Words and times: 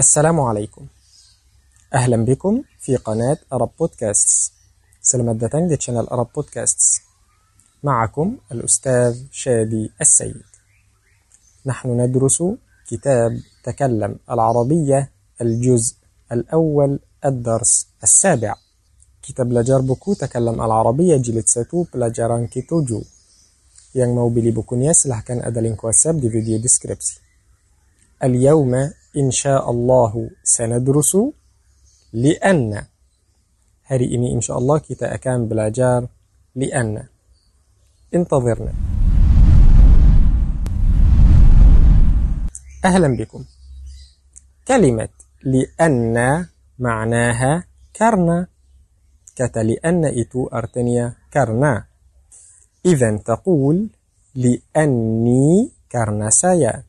السلام 0.00 0.40
عليكم. 0.40 0.86
أهلا 1.94 2.24
بكم 2.24 2.62
في 2.78 2.96
قناة 2.96 3.38
Arab 3.52 3.70
Podcasts. 3.78 4.52
selamat 5.02 5.32
datang 5.32 5.68
di 5.68 5.76
channel 5.76 6.06
Arab 6.06 6.28
Podcasts. 6.34 7.00
معكم 7.82 8.36
الأستاذ 8.52 9.22
شادي 9.32 9.92
السيد. 10.00 10.42
نحن 11.66 12.00
ندرس 12.00 12.42
كتاب 12.88 13.40
تكلم 13.64 14.16
العربية 14.30 15.10
الجزء 15.40 15.94
الأول 16.32 16.98
الدرس 17.24 17.86
السابع. 18.02 18.54
kita 19.22 19.52
belajar 19.52 19.80
buku 19.80 20.14
تكلم 20.14 20.62
العربية 20.62 21.16
jilid 21.16 21.46
satu 21.46 21.86
pelajaran 21.94 22.48
ke 22.48 22.60
bagi 22.60 23.04
yang 23.94 24.12
mau 24.12 24.28
beli 24.28 24.50
bukunya 24.50 25.06
silahkan 25.06 25.42
ada 25.42 25.63
link 25.63 25.90
دي 26.20 26.30
فيديو 26.30 26.58
ديسكريبسي 26.58 27.20
اليوم 28.24 28.92
إن 29.16 29.30
شاء 29.30 29.70
الله 29.70 30.12
سندرس 30.44 31.12
لأن. 32.14 32.72
hari 33.90 34.06
ini 34.06 34.30
insya 34.38 34.54
Allah 34.54 34.78
kita 34.78 35.10
akan 35.10 35.50
belajar 35.50 36.06
لأن. 36.54 37.10
انتظرنا. 38.14 38.72
أهلا 42.86 43.08
بكم. 43.18 43.42
كلمة 44.68 45.14
لأن 45.42 46.16
معناها 46.78 47.52
كرنا 47.90 48.46
kata 49.34 49.60
لأن 49.66 50.06
itu 50.14 50.46
artinya 50.54 51.18
karena 51.34 51.82
إذا 52.86 53.10
تقول 53.26 53.90
لأني 54.38 55.74
karena 55.90 56.30
saya 56.30 56.86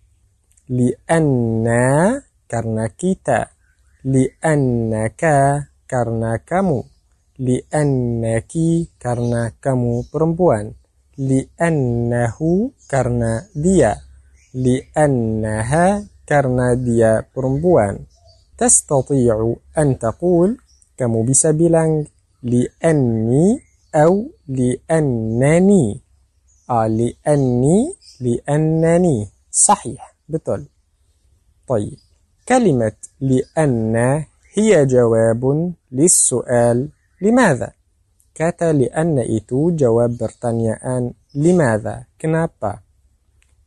li'anna 0.72 2.16
karena 2.48 2.88
kita. 2.88 3.52
Li'annaka 4.08 5.68
karena 5.84 6.40
kamu. 6.42 6.80
Li'annaki 7.44 8.96
karena 8.96 9.52
kamu 9.60 10.08
perempuan. 10.08 10.72
Li'annahu 11.20 12.72
karena 12.88 13.46
dia. 13.52 14.00
Li'annaha 14.56 16.08
karena 16.24 16.74
dia 16.80 17.28
perempuan. 17.28 18.08
Tastati'u 18.56 19.76
an 19.76 20.00
taqul 20.00 20.56
kamu 20.96 21.20
bisa 21.26 21.52
bilang 21.52 22.08
لأني 22.46 23.58
أو 23.92 24.30
لأنني. 24.48 25.86
آه، 26.72 26.88
لأني 26.88 27.78
لأنني. 28.22 29.18
صحيح 29.52 30.11
betul 30.32 30.68
طيب. 31.68 31.98
كلمة 32.50 32.92
لأن 33.22 33.96
هي 34.54 34.86
جواب 34.86 35.74
للسؤال 35.92 36.90
لماذا؟ 37.22 37.72
kata 38.36 38.74
لأن 38.74 39.20
itu 39.20 39.72
جواب 39.76 40.18
pertanyaan 40.18 41.14
لماذا؟ 41.36 42.06
kenapa. 42.22 42.80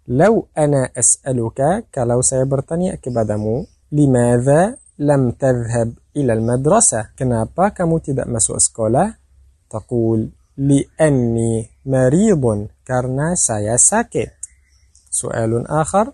لو 0.08 0.46
أنا 0.58 0.90
أسألك 0.98 1.84
kalau 1.94 2.22
saya 2.22 2.44
bertanya 2.44 2.94
kepadamu 2.94 3.66
لماذا 3.92 4.76
لم 4.98 5.30
تذهب 5.30 5.92
إلى 6.16 6.32
المدرسة؟ 6.32 7.08
كنابا 7.18 7.68
كمو 7.68 7.98
تبأ 7.98 8.28
مسو 8.28 8.56
أسكولا 8.56 9.14
تقول 9.70 10.30
لأني 10.56 11.70
مريض 11.86 12.68
كرنا 12.86 13.34
سايا 13.34 13.76
ساكت. 13.76 14.32
سؤال 15.10 15.66
آخر. 15.66 16.12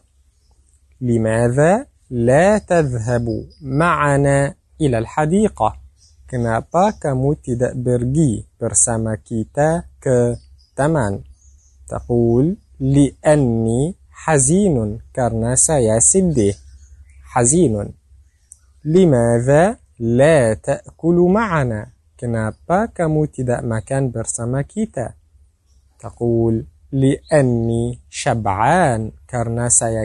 لماذا 1.01 1.87
لا 2.11 2.59
تذهب 2.59 3.27
معنا 3.63 4.55
إلى 4.81 4.99
الحديقة؟ 4.99 5.77
Kenapa 6.31 6.95
kamu 6.95 7.43
tidak 7.43 7.75
pergi 7.75 8.47
bersama 8.55 9.19
kita 9.19 9.91
ke 9.99 10.39
taman? 10.79 11.27
تقول 11.91 12.57
لأني 12.81 13.95
حزين 14.11 14.99
كرنا 15.17 15.55
سيا 15.55 15.99
حزين 17.35 17.75
لماذا 18.85 19.77
لا 19.99 20.55
تأكل 20.55 21.19
معنا؟ 21.35 21.91
Kenapa 22.15 22.87
kamu 22.95 23.27
tidak 23.33 23.67
makan 23.67 24.15
bersama 24.15 24.63
kita? 24.63 25.19
تقول 25.99 26.67
لأني 26.93 27.99
شبعان 28.11 29.13
كرنا 29.31 29.69
سيا 29.69 30.05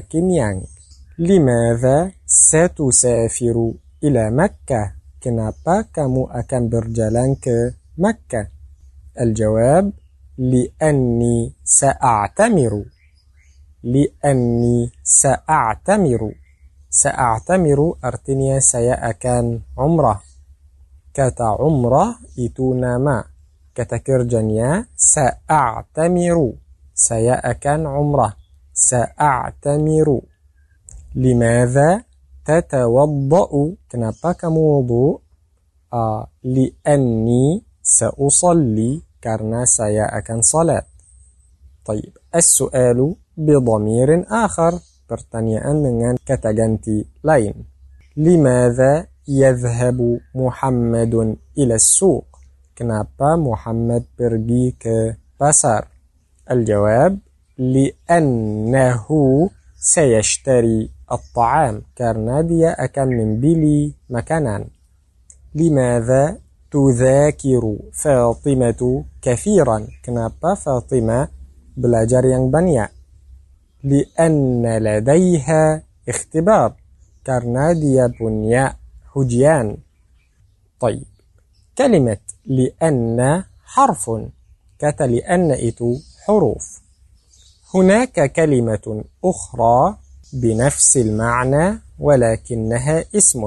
لماذا 1.20 2.12
ستسافر 2.26 3.74
إلى 4.04 4.32
مكة؟ 4.32 4.92
كنابا 5.24 5.82
كامو 5.94 6.26
أكام 6.26 6.70
برجالانك 6.70 7.46
مكة؟ 7.98 8.48
الجواب 9.22 9.92
لأني 10.38 11.54
سأعتمر. 11.64 12.86
لأني 13.84 14.92
سأعتمر. 15.04 16.36
سأعتمر 16.90 17.98
أرتنيا 18.06 18.60
سيا 18.60 19.10
أكان 19.10 19.62
عمرة. 19.78 20.22
كتا 21.14 21.44
عمرة 21.60 22.16
إتونا 22.40 22.98
ما. 22.98 23.24
كتا 23.76 23.98
كرجانيا 23.98 24.86
سأعتمر. 24.96 26.54
سيا 26.94 27.52
أكان 27.52 27.88
عمرة. 27.88 28.34
سأعتمر. 28.74 30.22
لماذا 31.16 32.04
تتوضأ 32.46 33.52
kenapa 33.88 34.36
kamu 34.36 34.60
wudu 34.60 35.24
uh, 35.96 36.28
لأني 36.44 37.64
سأصلي 37.82 38.92
karena 39.24 39.64
saya 39.66 40.12
akan 40.12 40.44
salat 40.44 40.86
طيب 41.88 42.14
السؤال 42.36 43.00
بضمير 43.38 44.10
آخر 44.28 44.74
pertanyaan 45.08 45.82
dengan 45.82 46.14
kata 46.20 46.52
ganti 46.52 47.00
lain 47.24 47.64
لماذا 48.18 49.08
يذهب 49.28 50.00
محمد 50.36 51.16
إلى 51.58 51.76
السوق 51.76 52.28
kenapa 52.76 53.40
Muhammad 53.40 54.04
pergi 54.20 54.76
ke 54.76 55.16
pasar 55.40 55.88
الجواب 56.52 57.18
لأنه 57.58 59.08
سيشتري 59.80 60.95
الطعام 61.12 61.82
كارناديا 61.96 62.84
أكم 62.84 63.08
من 63.08 63.40
بيلي 63.40 63.94
مكانا 64.10 64.66
لماذا 65.56 66.38
تذاكر 66.72 67.78
فاطمة 67.94 69.06
كثيرا؟ 69.22 69.88
كنابا 70.06 70.54
فاطمة 70.56 71.28
بلاجر 71.78 72.48
بنيا 72.48 72.90
لأن 73.84 74.78
لديها 74.78 75.84
اختبار. 76.10 76.74
كارناديا 77.26 78.08
بنيا 78.20 78.76
هجيان 79.16 79.78
طيب 80.80 81.06
كلمة 81.78 82.18
لأن 82.46 83.44
حرف. 83.64 84.12
كت 84.80 85.02
لأن 85.02 85.52
إتو 85.52 85.98
حروف. 86.26 86.82
هناك 87.74 88.32
كلمة 88.32 89.04
أخرى 89.24 89.98
بنفس 90.33 90.97
المعنى 90.97 91.79
ولكنها 91.99 93.05
اسم 93.15 93.43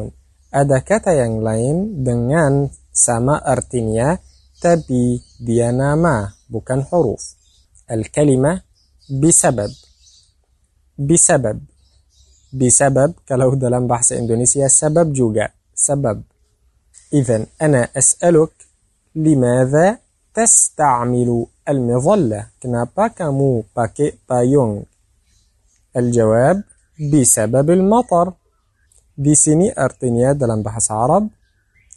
ada 0.54 0.86
kata 0.86 1.18
yang 1.18 1.42
lain 1.42 2.06
dengan 2.06 2.70
sama 2.94 3.42
artinya 3.42 4.14
tapi 4.62 5.18
dia 5.42 5.74
nama 5.74 6.30
bukan 6.50 6.86
huruf 6.86 7.44
الكلمة 7.92 8.62
بسبب 9.22 9.72
بسبب 10.98 11.58
بسبب 12.54 13.10
kalau 13.28 13.58
dalam 13.60 13.90
bahasa 13.90 14.16
Indonesia 14.16 14.70
sebab 14.70 15.12
juga 15.12 15.52
sebab 15.74 16.22
إذا 17.14 17.46
أنا 17.62 17.94
أسألك 17.98 18.54
لماذا 19.16 19.98
تستعمل 20.34 21.30
المظلة 21.70 22.42
kenapa 22.58 23.14
kamu 23.14 23.70
pakai 23.74 24.18
payung 24.26 24.86
Al-jawab 25.99 26.63
bisababil 26.95 27.83
matar. 27.83 28.39
Di 29.19 29.35
sini 29.35 29.67
artinya 29.67 30.31
dalam 30.31 30.63
bahasa 30.63 30.95
Arab 30.95 31.27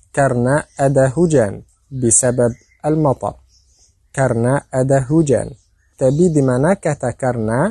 karena 0.10 0.66
ada 0.74 1.06
hujan 1.14 1.62
bisabab 1.86 2.50
al-matar. 2.82 3.38
Karena 4.10 4.66
ada 4.74 5.06
hujan. 5.06 5.54
Tapi 5.94 6.34
di 6.34 6.42
mana 6.42 6.82
kata 6.82 7.14
karena 7.14 7.70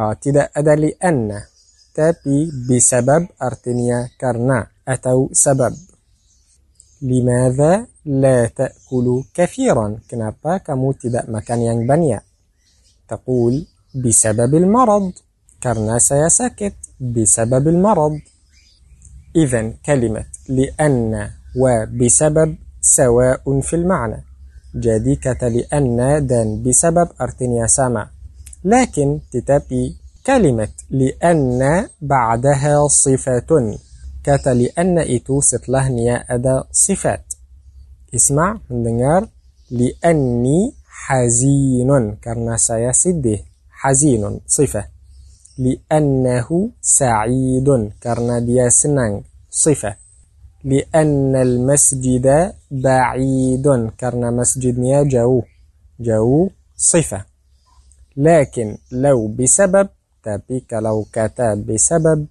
uh, 0.00 0.14
tidak 0.16 0.48
ada 0.56 0.72
li 0.80 0.96
anna. 0.96 1.44
Tapi 1.92 2.48
bisabab 2.64 3.36
artinya 3.36 4.08
karena 4.16 4.64
atau 4.88 5.28
sabab. 5.36 5.76
Limadha 7.04 7.84
la 8.08 8.48
ta'kulu 8.48 9.28
kathiran? 9.36 10.00
Kenapa 10.08 10.64
kamu 10.64 10.88
tidak 10.96 11.24
makan 11.28 11.60
yang 11.60 11.80
banyak? 11.84 12.24
Taqul 13.04 13.60
bisababil 13.92 14.64
marad. 14.64 15.12
كارناسيا 15.60 16.28
ساكت 16.28 16.74
بسبب 17.00 17.68
المرض. 17.68 18.18
إذا 19.36 19.72
كلمة 19.86 20.24
لأن 20.48 21.30
وبسبب 21.56 22.56
سواء 22.80 23.60
في 23.60 23.76
المعنى. 23.76 24.24
جاديكة 24.74 25.48
لأن 25.48 26.26
دان 26.26 26.62
بسبب 26.62 27.08
أرتنيا 27.20 27.66
سما 27.66 28.08
لكن 28.64 29.20
تتابي 29.32 29.96
كلمة 30.26 30.68
لأن 30.90 31.88
بعدها 32.02 32.88
صفة. 32.88 33.78
كات 34.24 34.46
لأن 34.48 34.98
إتو 34.98 35.40
ستلهنيا 35.40 36.34
أدا 36.34 36.64
صفات. 36.72 37.24
اسمع 38.14 38.60
مندنجر 38.70 39.28
لأني 39.70 40.72
حزين. 40.86 42.16
كارناسيا 42.16 42.92
سيسده 42.92 43.38
حزين. 43.70 44.40
صفة. 44.46 44.99
Li'annahu 45.60 46.72
sa'idun 46.80 47.82
karena 48.00 48.40
dia 48.40 48.66
senang. 48.72 49.28
Sifat 49.50 50.00
لأن 50.64 51.36
المسجد 51.36 52.52
بعيد. 52.70 53.66
كرنا 54.00 54.30
مسجدنا 54.30 55.02
جو 55.02 55.42
جو 56.00 56.48
صفة 56.76 57.24
لكن 58.16 58.78
لو 58.92 59.28
بسبب 59.28 59.88
تبيك 60.24 60.72
لو 60.72 61.04
كتب 61.12 61.66
بسبب 61.66 62.26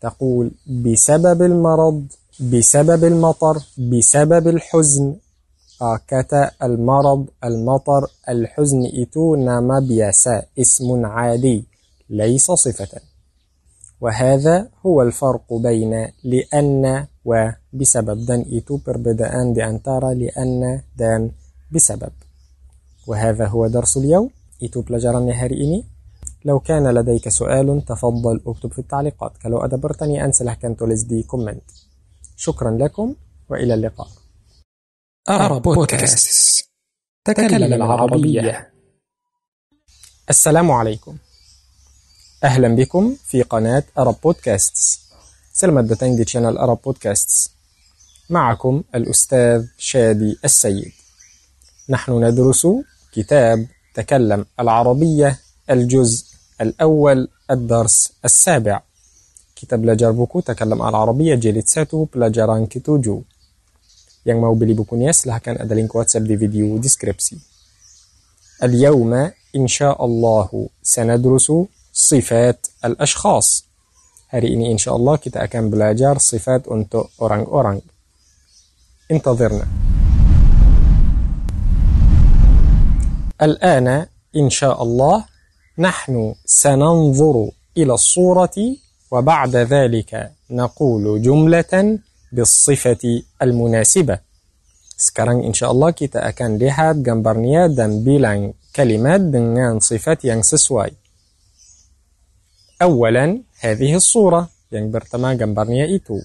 تقول 0.00 0.50
بسبب 0.66 1.42
المرض 1.42 2.06
بسبب 2.40 3.04
المطر 3.04 3.56
بسبب 3.78 4.48
الحزن 4.48 5.16
كتا 6.08 6.50
المرض 6.62 7.26
المطر 7.44 8.02
الحزن 8.28 8.82
إتو 9.02 9.34
نما 9.34 9.80
بيسا 9.88 10.42
اسم 10.58 11.06
عادي 11.06 11.64
ليس 12.10 12.50
صفة. 12.50 13.00
وهذا 14.00 14.68
هو 14.86 15.02
الفرق 15.02 15.48
بين 15.52 16.08
لأن 16.24 17.06
وبسبب 17.24 18.18
dan 18.26 18.44
itu 18.48 18.78
perbedaan 18.84 19.56
di 19.56 19.62
antara 19.64 20.12
لأن 20.12 20.82
dan 20.96 21.32
بسبب. 21.72 22.12
وهذا 23.06 23.46
هو 23.46 23.66
درس 23.66 23.96
اليوم. 23.96 24.30
itu 24.60 24.82
pelajarannya 24.84 25.34
hari 25.34 25.56
ini 25.60 25.80
لو 26.44 26.60
كان 26.60 26.94
لديك 26.94 27.28
سؤال 27.28 27.84
تفضل 27.84 28.40
اكتب 28.46 28.72
في 28.72 28.78
التعليقات. 28.78 29.32
ada 29.40 29.76
pertanyaan 29.80 30.32
silahkan 30.32 30.76
tulis 30.76 31.08
di 31.08 31.24
comment 31.24 31.64
شكرا 32.36 32.70
لكم. 32.70 33.14
وإلى 33.50 33.74
اللقاء. 33.74 34.08
أرى 35.28 35.60
بودكاست. 35.60 36.64
تكلم 37.24 37.72
العربية. 37.72 38.72
السلام 40.30 40.70
عليكم. 40.70 41.16
أهلا 42.44 42.68
بكم 42.68 43.16
في 43.26 43.42
قناة 43.42 43.82
أرب 43.98 44.16
بودكاستس 44.22 45.00
سلمى 45.52 45.82
دي 45.82 46.24
شانل 46.24 46.56
أرب 46.58 46.78
بودكاستس 46.84 47.50
معكم 48.30 48.82
الأستاذ 48.94 49.66
شادي 49.78 50.38
السيد. 50.44 50.92
نحن 51.88 52.24
ندرس 52.24 52.66
كتاب 53.12 53.66
تكلم 53.94 54.46
العربية 54.60 55.38
الجزء 55.70 56.24
الأول 56.60 57.28
الدرس 57.50 58.12
السابع. 58.24 58.82
كتاب 59.56 60.16
buku 60.26 60.40
تكلم 60.44 60.82
العربية 60.82 61.34
jilid 61.34 61.66
satu 61.66 62.06
pelajaran 62.06 62.68
ketujuh 62.68 63.24
yang 64.28 64.40
mau 64.40 64.52
beli 64.52 64.76
bukunya 64.76 65.12
silahkan 65.16 65.56
ada 65.56 65.72
link 65.72 65.94
WhatsApp 65.94 66.28
di 66.28 66.36
video 66.36 66.76
deskripsi 66.78 67.36
اليوم 68.62 69.30
إن 69.56 69.66
شاء 69.68 70.04
الله 70.04 70.68
سندرس 70.82 71.52
صفات 71.94 72.66
الأشخاص. 72.84 73.74
hari 74.34 74.54
ini 74.54 74.72
إن 74.72 74.78
شاء 74.78 74.96
الله 74.96 75.16
kita 75.16 75.44
akan 75.44 75.70
belajar 75.70 76.18
صفات 76.18 76.68
untuk 76.68 77.04
orang-orang 77.22 77.80
انتظرنا 79.10 79.66
الآن 83.42 84.06
إن 84.36 84.50
شاء 84.50 84.82
الله 84.82 85.24
نحن 85.78 86.34
سننظر 86.46 87.50
إلى 87.76 87.94
الصورة 87.94 88.58
وبعد 89.10 89.56
ذلك 89.56 90.30
نقول 90.50 91.22
جملة 91.22 91.98
بالصفة 92.32 93.22
المناسبة 93.42 94.18
Sekarang 94.94 95.42
إن 95.42 95.54
شاء 95.54 95.70
الله 95.70 95.90
akan 95.90 96.50
lihat 96.58 97.02
gambarnya 97.02 97.66
dan 97.66 98.06
bilang 98.06 98.54
kalimat 98.70 99.18
dengan 99.18 99.82
sifat 99.82 100.22
yang 100.22 100.42
sesuai. 100.42 101.03
أولا 102.84 103.26
هذه 103.60 103.96
الصورة. 103.96 104.42
yang 104.74 104.92
pertama 104.92 105.32
gambarnya 105.32 105.88
itu 105.88 106.20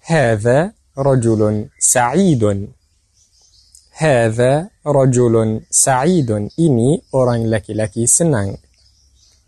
هذا 0.00 0.72
رجل 0.98 1.68
سعيد. 1.78 2.42
هذا 4.00 4.52
رجل 4.86 5.34
سعيد. 5.70 6.30
ini 6.56 6.88
orang 7.12 7.44
laki-laki 7.52 8.08
senang 8.08 8.56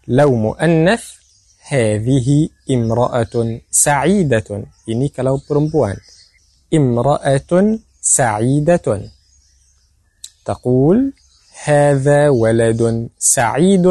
لو 0.08 0.30
مؤنث 0.34 1.02
هذه 1.72 2.28
امرأة 2.70 3.34
سعيدة. 3.70 4.48
ini 4.92 5.06
kalau 5.08 5.40
perempuan 5.40 5.96
امرأة 6.74 7.52
سعيدة. 8.02 8.86
تقول 10.44 11.12
هذا 11.64 12.28
ولد 12.28 13.08
سعيد. 13.18 13.86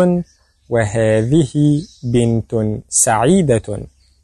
وهذه 0.72 1.54
بنت 2.04 2.52
سعيدة. 2.90 3.68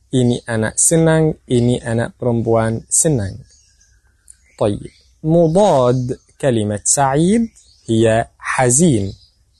ini 0.07 0.39
anak 0.47 0.79
senang 0.79 1.35
ini 1.51 1.83
anak 1.83 2.15
perempuan 2.15 2.79
senang 2.87 3.43
طيب 4.59 4.91
مضاد 5.23 6.17
كلمة 6.41 6.79
سعيد 6.83 7.49
هي 7.89 8.27
حزين. 8.39 9.13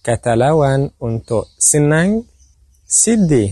كتلوان 0.03 0.89
untuk 0.99 1.45
senang 1.59 2.23
sedih 2.87 3.51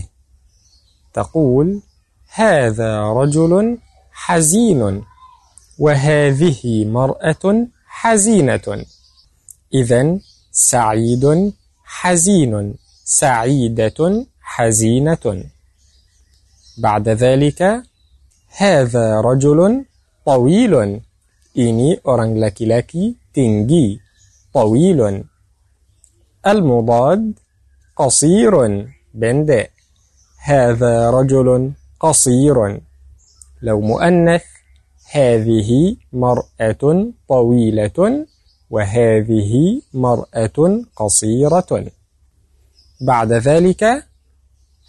تقول 1.12 1.80
هذا 2.34 3.02
رجل 3.02 3.78
حزين. 4.12 5.02
وهذه 5.78 6.84
مرأة 6.84 7.66
حزينة. 7.86 8.84
إذا 9.74 10.18
سعيد 10.52 11.52
حزين. 11.84 12.74
سعيدة 13.06 14.26
حزينة. 14.40 15.44
بعد 16.78 17.08
ذلك 17.08 17.82
هذا 18.56 19.20
رجل 19.20 19.84
طويل. 20.26 21.00
ini 21.56 22.02
orang 22.02 22.34
laki-laki 22.34 23.14
tinggi 23.30 24.02
طويل. 24.50 25.24
المضاد 26.46 27.32
قصير. 27.96 28.54
بندق 29.14 29.70
هذا 30.42 31.10
رجل 31.10 31.72
قصير. 32.00 32.80
لو 33.62 33.80
مؤنث 33.80 34.44
هذه 35.10 35.96
مرأة 36.12 36.82
طويلة 37.28 38.26
وهذه 38.70 39.52
مرأة 39.94 40.58
قصيرة. 40.96 41.72
بعد 43.00 43.32
ذلك 43.32 44.04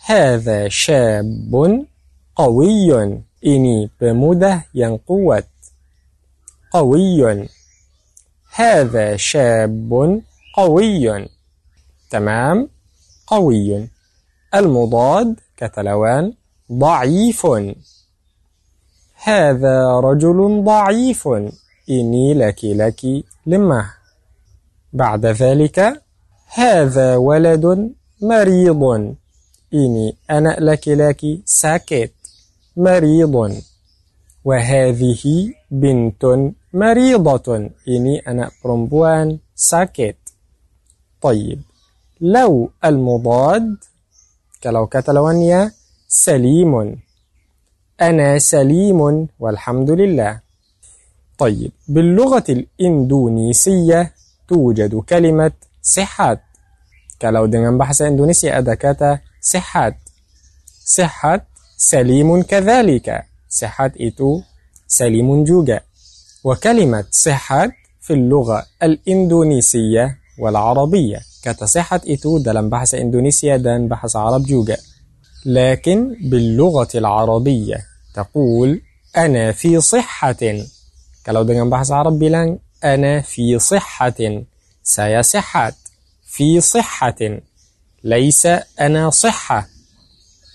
هذا 0.05 0.67
شاب 0.67 1.85
قوي. 2.35 3.21
pemuda 3.99 4.65
yang 4.73 4.97
kuat 5.03 5.47
قوي. 6.71 7.49
هذا 8.55 9.15
شاب 9.17 10.21
قوي. 10.55 11.29
تمام؟ 12.09 12.69
قوي. 13.27 13.89
المضاد 14.55 15.39
كتلوان 15.57 16.33
ضعيف. 16.71 17.47
هذا 19.23 19.99
رجل 19.99 20.63
ضعيف. 20.63 21.27
إني 21.89 22.33
لك 22.33 22.65
لك 22.65 23.01
لمه. 23.45 23.93
بعد 24.93 25.25
ذلك 25.25 26.01
هذا 26.57 27.15
ولد 27.17 27.93
مريض. 28.21 28.83
إني 29.73 30.15
أنا 30.29 30.57
لك 30.59 30.87
لك 30.87 31.21
ساكت. 31.45 32.13
مريض. 32.77 33.61
وهذه 34.45 35.53
بنت 35.71 36.25
مريضة. 36.73 37.69
إني 37.87 38.19
أنا 38.27 38.51
برمبوان 38.63 39.37
ساكت. 39.55 40.17
طيب 41.21 41.61
لو 42.21 42.69
المضاد 42.85 43.75
كلو 44.63 44.87
كتلوانيا 44.87 45.71
سليم. 46.07 46.99
أنا 48.01 48.39
سليم 48.39 49.27
والحمد 49.39 49.91
لله. 49.91 50.39
طيب 51.37 51.71
باللغة 51.87 52.43
الإندونيسية 52.49 54.13
توجد 54.47 54.95
كلمة 54.95 55.51
صحات. 55.81 56.46
Kalau 57.17 57.49
dengan 57.49 57.75
bahasa 57.77 58.05
Indonesia 58.05 58.53
ada 58.53 58.77
kata 58.77 59.25
sehat. 59.41 59.97
Sehat 60.87 61.49
سليم 61.77 62.41
كذلك 62.41 63.25
صحة 63.49 63.91
itu 64.01 64.41
سليم 64.87 65.45
juga 65.45 65.85
وكلمة 66.43 67.05
صحة 67.11 67.69
في 68.01 68.13
اللغة 68.13 68.65
الإندونيسية 68.83 70.17
والعربية 70.39 71.19
kata 71.45 71.65
صحة 71.65 72.01
itu 72.09 72.41
dalam 72.41 72.69
bahasa 72.69 72.97
Indonesia 72.97 73.61
dan 73.61 73.85
bahasa 73.85 74.25
Arab 74.25 74.41
juga 74.49 74.77
لكن 75.45 76.15
باللغة 76.29 76.89
العربية 76.95 77.77
تقول 78.13 78.81
أنا 79.17 79.51
في 79.51 79.81
صحة 79.81 80.41
kalau 81.21 81.45
dengan 81.45 81.69
bahasa 81.69 82.01
Arab 82.01 82.17
bilang 82.17 82.57
أنا 82.83 83.21
في 83.21 83.59
صحة 83.59 84.41
saya 84.81 85.21
sehat 85.21 85.77
في 86.37 86.61
صحة. 86.61 87.39
ليس 88.03 88.45
أنا 88.79 89.09
صحة. 89.09 89.67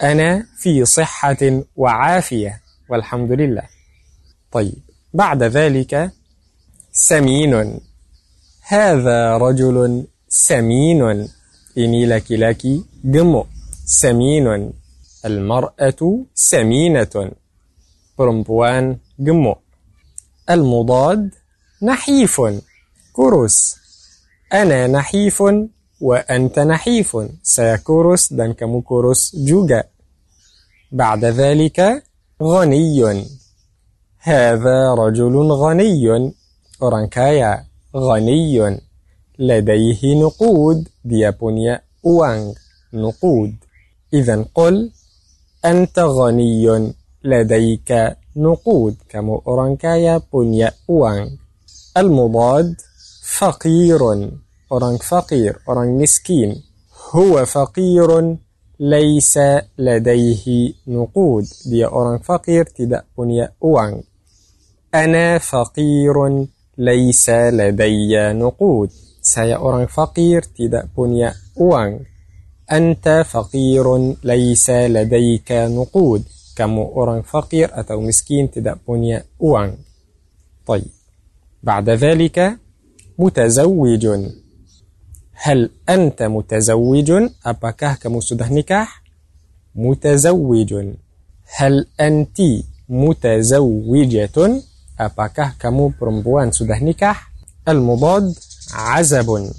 أنا 0.02 0.46
في 0.58 0.84
صحة 0.84 1.62
وعافية. 1.76 2.60
والحمد 2.88 3.32
لله. 3.32 3.62
طيب 4.52 4.82
بعد 5.14 5.42
ذلك 5.42 6.12
سمين. 6.92 7.80
هذا 8.62 9.36
رجل 9.36 10.06
سمين. 10.28 11.28
إني 11.78 12.06
لك 12.06 12.32
لك 12.32 12.62
gemuk 13.12 13.46
سمين. 13.86 14.72
المرأة 15.24 16.24
سمينة. 16.34 17.30
perempuan 18.18 18.96
gemuk 19.20 19.58
المضاد 20.50 21.30
نحيف. 21.82 22.40
كروس 23.12 23.81
أنا 24.52 24.86
نحيف 24.86 25.42
وأنت 26.00 26.58
نحيف. 26.58 27.16
dan 28.32 28.50
kamu 28.58 28.82
kurus 28.84 29.32
juga 29.32 29.92
بعد 30.92 31.24
ذلك 31.24 32.04
غني. 32.42 33.24
هذا 34.18 34.94
رجل 34.94 35.34
غني. 35.52 36.32
kaya 37.10 37.64
غني. 37.96 38.80
لديه 39.38 40.02
نقود. 40.22 40.88
punya 41.40 41.80
uang 42.04 42.54
نقود. 42.92 43.54
إذا 44.14 44.44
قل 44.54 44.90
أنت 45.64 45.98
غني. 45.98 46.94
لديك 47.24 48.16
نقود. 48.36 48.96
orang 49.46 49.76
kaya 49.76 50.20
punya 50.20 50.72
uang 50.88 51.38
المضاد 51.96 52.76
فقير. 53.38 54.00
أوران 54.72 54.96
فقير 54.96 55.58
أوران 55.68 55.98
مسكين 55.98 56.62
هو 57.10 57.44
فقير 57.44 58.36
ليس 58.80 59.38
لديه 59.78 60.72
نقود. 60.86 61.44
دي 61.66 61.86
أوران 61.86 62.18
فقير 62.18 62.64
تدا 62.64 63.04
بنيا 63.18 63.52
أوان 63.64 64.02
أنا 64.94 65.38
فقير 65.38 66.46
ليس 66.78 67.30
لدي 67.30 68.32
نقود. 68.32 68.90
سي 69.22 69.54
أوران 69.54 69.86
فقير 69.86 70.42
تدا 70.42 70.88
بنيا 70.98 71.34
أوان 71.60 72.00
أنت 72.72 73.24
فقير 73.30 74.14
ليس 74.24 74.70
لديك 74.70 75.52
نقود. 75.52 76.24
كم 76.56 76.78
أوران 76.78 77.22
فقير 77.22 77.70
أتو 77.80 78.00
مسكين 78.00 78.50
تدا 78.50 78.78
بنيا 78.88 79.24
أوان 79.42 79.76
طيب. 80.66 80.90
بعد 81.62 81.90
ذلك 81.90 82.58
متزوج. 83.18 84.06
هل 85.44 85.70
أنت 85.88 86.22
متزوج؟ 86.22 87.12
أباكاه 87.46 87.94
كمو 87.94 88.20
سده 88.20 88.48
نكاح؟ 88.48 89.02
متزوج 89.74 90.74
هل 91.56 91.86
أنت 92.00 92.38
متزوجة؟ 92.88 94.62
أباكاه 95.00 95.52
كمو 95.60 95.92
برمبوان 96.00 96.52
سده 96.52 96.78
نكاح؟ 96.78 97.32
المضاد 97.68 98.34
عزب 98.74 99.52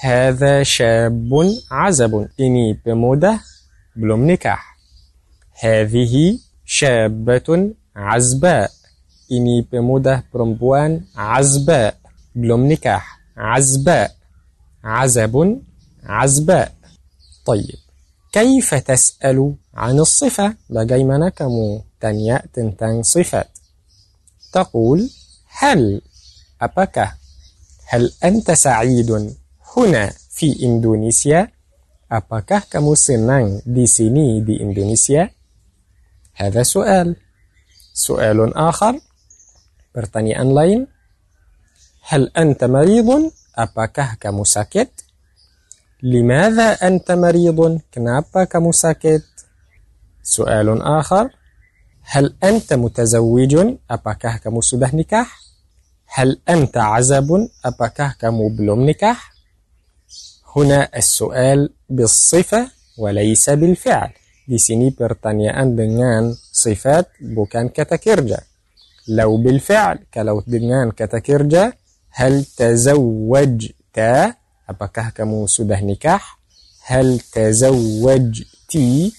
هذا 0.00 0.62
شاب 0.62 1.30
عزب 1.70 2.28
إني 2.40 2.80
بمودة 2.86 3.40
بلوم 3.96 4.30
نكاح 4.30 4.76
هذه 5.60 6.38
شابة 6.64 7.70
عزباء 7.96 8.70
إني 9.32 9.66
بمودة 9.72 10.24
برمبوان 10.34 11.00
عزباء 11.16 11.96
بلوم 12.34 12.66
نكاح 12.72 13.20
عزباء 13.36 14.16
عزب 14.86 15.62
عزباء 16.04 16.74
طيب 17.46 17.78
كيف 18.32 18.74
تسأل 18.74 19.54
عن 19.74 19.98
الصفة؟ 19.98 20.54
بجيمنا 20.70 21.28
كمو 21.28 21.84
تنيا 22.00 22.42
تنتان 22.54 23.02
صفات. 23.02 23.58
تقول 24.52 25.10
هل 25.48 26.02
أبك 26.62 27.08
هل 27.86 28.12
أنت 28.24 28.50
سعيد 28.50 29.36
هنا 29.76 30.12
في 30.30 30.62
إندونيسيا؟ 30.62 31.50
أبك 32.12 32.62
كمو 32.70 32.94
سنان 32.94 33.62
دي 33.66 33.86
سيني 33.86 34.40
دي 34.40 34.62
إندونيسيا؟ 34.62 35.30
هذا 36.34 36.62
سؤال. 36.62 37.16
سؤال 37.94 38.54
آخر. 38.54 39.00
برتني 39.94 40.40
أن 40.40 40.54
لين 40.58 40.86
هل 42.02 42.30
أنت 42.36 42.64
مريض؟ 42.64 43.32
Apakah 43.56 44.20
kamu 44.20 44.44
sakit? 44.44 44.88
لماذا 46.04 46.76
أنت 46.84 47.08
مريض؟ 47.08 47.80
Kenapa 47.88 48.44
kamu 48.44 48.68
sakit? 48.76 49.24
سؤال 50.20 50.68
آخر 50.82 51.24
هل 52.02 52.36
أنت 52.44 52.68
متزوج؟ 52.76 53.52
Apakah 53.88 54.44
kamu 54.44 54.60
sudah 54.60 54.92
nikah? 54.92 55.24
هل 56.20 56.36
أنت 56.44 56.76
عزب؟ 56.76 57.48
Apakah 57.64 58.20
kamu 58.20 58.60
belum 58.60 58.84
nikah? 58.84 59.16
هنا 60.56 60.92
السؤال 60.92 61.72
بالصفة 61.88 62.70
وليس 63.00 63.50
بالفعل. 63.50 64.10
Di 64.46 64.60
sini 64.60 64.92
pertanyaan 64.92 65.72
dengan 65.72 66.28
sifat 66.36 67.24
bukan 67.24 67.72
kata 67.72 67.96
kerja. 67.96 68.44
لو 69.08 69.36
بالفعل 69.40 70.12
kalau 70.12 70.44
dengan 70.44 70.92
kata 70.92 71.24
kerja 71.24 71.72
هل 72.16 72.44
تزوجت؟ 72.56 73.76
Apakah 74.66 75.12
kamu 75.12 75.44
sudah 75.46 75.76
nikah? 75.84 76.24
هل 76.88 77.20
تزوجتي 77.20 79.12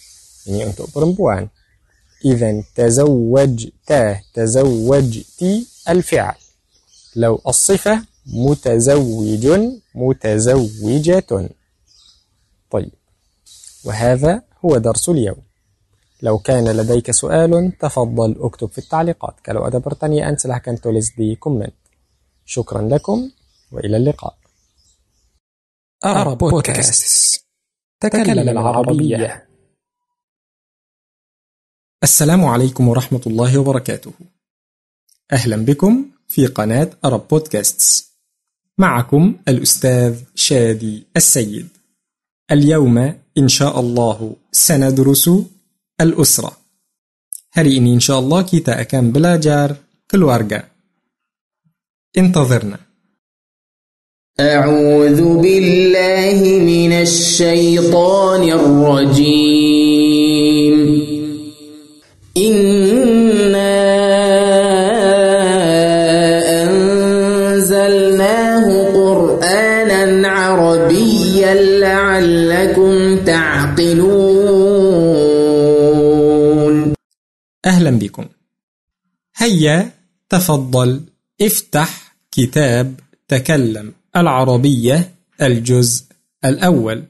ini 0.50 0.66
untuk 0.66 0.90
perempuan. 0.90 1.46
إذا 2.26 2.64
تزوجت 2.76 3.94
تزوجتي 4.34 5.68
الفعل. 5.90 6.36
لو 7.16 7.42
الصفة 7.48 8.02
متزوج 8.26 9.46
متزوجة. 9.96 11.50
طيب. 12.72 12.92
وهذا 13.86 14.42
هو 14.66 14.78
درس 14.78 15.10
اليوم. 15.10 15.42
لو 16.22 16.38
كان 16.38 16.66
لديك 16.66 17.12
سؤال 17.12 17.78
تفضل 17.78 18.36
اكتب 18.40 18.70
في 18.70 18.78
التعليقات. 18.78 19.36
Ada 19.46 19.80
pertanyaan 19.80 20.34
silahkan 20.42 20.82
tulis 20.82 21.14
di 21.14 21.38
komen 21.38 21.87
شكرا 22.50 22.82
لكم 22.82 23.32
وإلى 23.72 23.98
اللقاء. 23.98 24.38
أرى 26.06 26.36
بودكاست. 26.36 27.46
تكلم 28.00 28.50
العربية. 28.50 29.50
السلام 32.04 32.46
عليكم 32.46 32.88
ورحمة 32.88 33.22
الله 33.28 33.58
وبركاته. 33.58 34.14
أهلا 35.32 35.66
بكم 35.66 36.06
في 36.28 36.48
قناة 36.48 36.90
أرب 37.06 37.28
بودكاستس 37.28 38.14
معكم 38.78 39.36
الأستاذ 39.48 40.24
شادي 40.36 41.08
السيد. 41.18 41.70
اليوم 42.52 42.98
إن 43.38 43.48
شاء 43.48 43.80
الله 43.80 44.36
سندرس 44.52 45.30
الأسرة. 46.02 46.58
هل 47.52 47.76
إني 47.76 47.94
إن 47.94 48.00
شاء 48.00 48.20
الله 48.20 48.42
كيتا 48.42 49.02
بلاجار 49.02 49.76
كل 50.12 50.24
ورقة 50.24 50.77
انتظرنا. 52.18 52.80
أعوذ 54.40 55.38
بالله 55.38 56.60
من 56.60 56.92
الشيطان 56.92 58.50
الرجيم. 58.50 59.98
إنا 62.38 63.78
أنزلناه 66.64 68.94
قرآنا 68.94 70.28
عربيا 70.28 71.54
لعلكم 71.54 73.26
تعقلون. 73.26 74.38
أهلا 77.66 77.92
بكم. 77.92 78.26
هيا 79.38 79.92
تفضل 80.30 81.02
افتح 81.42 82.07
كتاب 82.38 83.00
تكلم 83.28 83.94
العربية 84.16 85.14
الجزء 85.42 86.06
الأول 86.46 87.04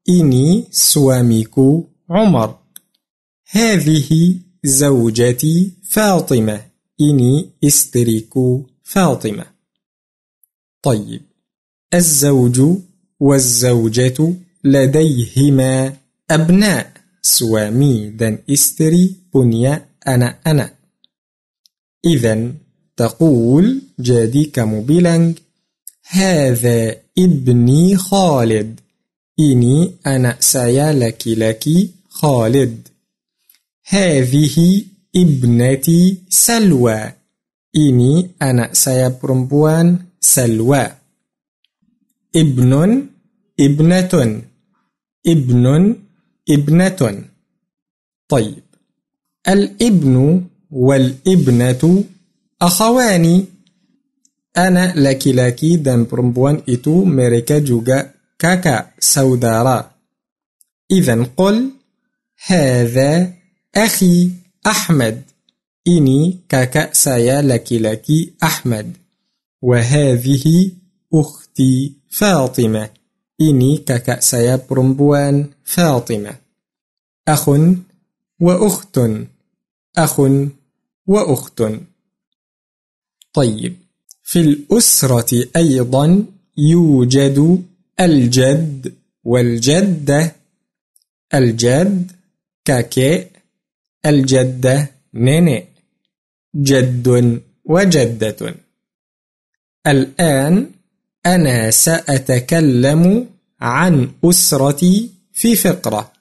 ini 0.09 0.67
suamiku 0.71 1.55
عمر. 2.09 2.59
هذه 3.51 4.35
زوجتي 4.63 5.71
فاطمة 5.89 6.61
ini 7.01 7.49
istriku 7.63 8.33
فاطمة. 8.83 9.45
طيب 10.81 11.21
الزوج 11.93 12.61
والزوجة 13.19 14.33
لديهما 14.63 15.97
أبناء. 16.31 17.00
dan 18.17 18.37
istri 18.49 19.15
punya 19.33 19.85
anak-anak 20.07 20.73
إذا 22.05 22.53
تقول 22.97 23.81
jadi 23.99 24.45
kamu 24.45 24.82
bilang 24.82 25.37
هذا 26.07 26.95
ابني 27.17 27.97
خالد 27.97 28.79
إني 29.39 29.91
أنا 30.07 30.37
سايا 30.39 30.93
لك 30.93 31.27
لك 31.27 31.89
خالد 32.09 32.87
هذه 33.85 34.83
ابنتي 35.15 36.17
سلوى 36.29 37.11
ini 37.71 38.35
anak 38.35 38.75
saya 38.75 39.15
perempuan 39.15 40.11
Salwa. 40.19 41.01
ابن 42.35 42.71
ابنة 43.59 44.13
ابن 45.27 45.65
ابنة. 46.49 47.25
طيب. 48.29 48.63
الابن 49.47 50.45
والابنة 50.71 52.03
أخوان. 52.61 53.45
أنا 54.57 54.93
laki-laki 54.93 55.79
dan 55.79 56.05
perempuan 56.05 56.59
itu 56.67 57.07
mereka 57.07 57.63
juga 57.63 58.11
kakak 58.35 58.99
saudara 58.99 59.91
إذا 60.91 61.23
قل 61.37 61.71
هذا 62.45 63.33
أخي 63.75 64.31
أحمد. 64.67 65.21
إني 65.87 66.39
كاكا 66.49 66.93
سايا 66.93 67.41
لكي 67.41 67.79
لكي 67.79 68.33
أحمد. 68.43 68.97
وهذه 69.61 70.71
أختي 73.41 73.49
فاطمة 73.49 73.49
إني 73.49 73.77
كاكا 73.77 74.19
سايا 74.19 74.55
برمبوان 74.69 75.49
فاطمة 75.63 76.35
أخ 77.27 77.49
وأخت 78.39 78.99
أخ 79.97 80.21
وأخت 81.07 81.63
طيب 83.33 83.75
في 84.23 84.39
الأسرة 84.41 85.47
أيضا 85.55 86.25
يوجد 86.57 87.63
الجد 87.99 88.95
والجدة 89.23 90.35
الجد 91.33 92.11
كاكي 92.65 93.27
الجدة 94.05 94.91
نيني 95.13 95.67
جد 96.55 97.41
وجدة 97.65 98.55
الآن 99.87 100.71
أنا 101.25 101.71
سأتكلم 101.71 103.29
عن 103.61 104.11
أسرتي 104.25 105.09
في 105.33 105.55
فقرة 105.55 106.11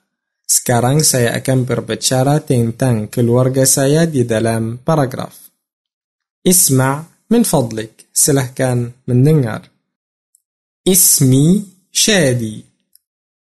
Sekarang 0.50 0.98
saya 1.06 1.38
akan 1.38 1.62
berbicara 1.62 2.42
tentang 2.42 3.06
keluarga 3.06 3.62
saya 3.62 4.02
di 4.02 4.26
dalam 4.26 4.82
paragraf. 4.82 5.46
Isma' 6.42 7.06
min 7.30 7.46
fadlik. 7.46 8.10
Silahkan 8.10 8.90
mendengar. 9.06 9.70
Ismi 10.82 11.62
Shadi. 11.94 12.66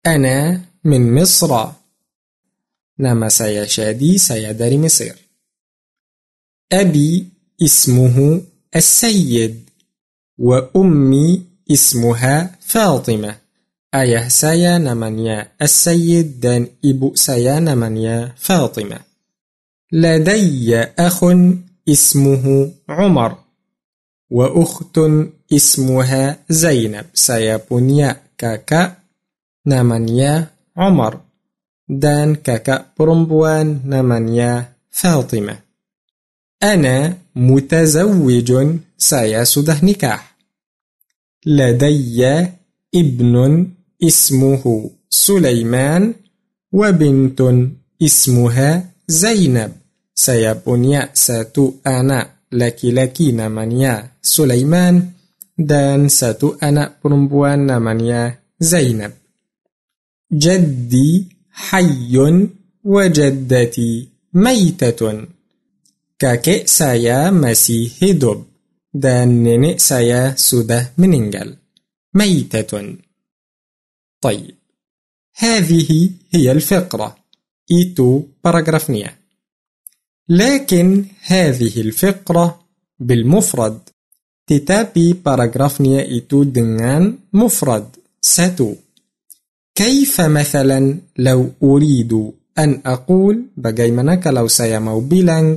Ana 0.04 0.60
min 0.84 1.08
Misra. 1.08 1.72
Nama 3.00 3.28
saya 3.32 3.64
Shadi, 3.64 4.20
saya 4.20 4.52
dari 4.52 4.76
Mesir. 4.76 5.16
Ismuhu 7.56 8.44
As-Sayyid 8.68 9.64
wa 10.44 10.60
ummi 10.76 11.47
اسمها 11.70 12.56
فاطمة. 12.60 13.34
أية 13.94 14.28
سايا 14.28 14.78
نمانيا. 14.78 15.48
السيد 15.62 16.40
دان 16.40 16.66
إبو 16.84 17.14
سايا 17.14 17.60
نمانيا 17.60 18.34
فاطمة. 18.36 18.98
لدي 19.92 20.76
أخ 20.78 21.24
اسمه 21.88 22.72
عمر. 22.88 23.36
وأخت 24.30 25.00
اسمها 25.52 26.38
زينب. 26.48 27.06
سايا 27.14 27.60
بنيا 27.70 28.16
كاكا 28.38 28.96
نمانيا 29.66 30.46
عمر. 30.76 31.20
دان 31.88 32.34
كاكا 32.34 32.86
برمبوان 32.98 33.80
نمانيا 33.84 34.72
فاطمة. 34.90 35.58
أنا 36.62 37.16
متزوج 37.34 38.76
saya 38.98 39.44
sudah 39.44 39.78
nikah 39.82 40.27
لدي 41.48 42.46
ابن 42.94 43.66
اسمه 44.02 44.90
سليمان 45.10 46.14
وبنت 46.72 47.40
اسمها 48.02 48.90
زينب. 49.08 49.72
saya 50.14 50.53
punya 50.53 51.00
satu 51.14 51.72
anak. 51.86 52.30
laki-laki 52.52 53.32
namanya 53.32 54.10
سليمان. 54.22 55.10
dan 55.58 56.08
satu 56.08 56.54
anak. 56.62 56.94
perempuan 57.04 57.66
namanya 57.66 58.38
زينب. 58.60 59.12
jadi 60.32 61.26
حي 61.50 62.16
وجدتي 62.84 64.08
ميتة. 64.34 65.26
ككئ 66.18 66.66
سايا 66.66 67.30
مسيح 67.30 68.04
دب 68.04 68.47
dan 68.98 69.46
nenek 69.46 69.78
saya 69.78 70.34
sudah 70.34 70.98
meninggal. 70.98 71.54
ميتة 72.14 72.96
طيب 74.20 74.54
هذه 75.36 76.10
هي 76.30 76.52
الفقرة 76.52 77.16
باراغرافنيا 78.44 79.10
لكن 80.28 81.04
هذه 81.22 81.80
الفقرة 81.80 82.60
بالمفرد 83.00 83.78
tetapi 84.48 85.20
paragrafnya 85.20 86.00
itu 86.08 86.48
dengan 86.48 87.12
mufrad 87.36 87.84
satu 88.16 88.72
كيف 89.76 90.20
مثلا 90.20 90.98
لو 91.18 91.52
أريد 91.62 92.12
an 92.58 92.82
aqul 92.82 93.54
bagaimana 93.54 94.18
kalau 94.18 94.48
saya 94.50 94.80
mau 94.82 94.98
bilang 95.04 95.54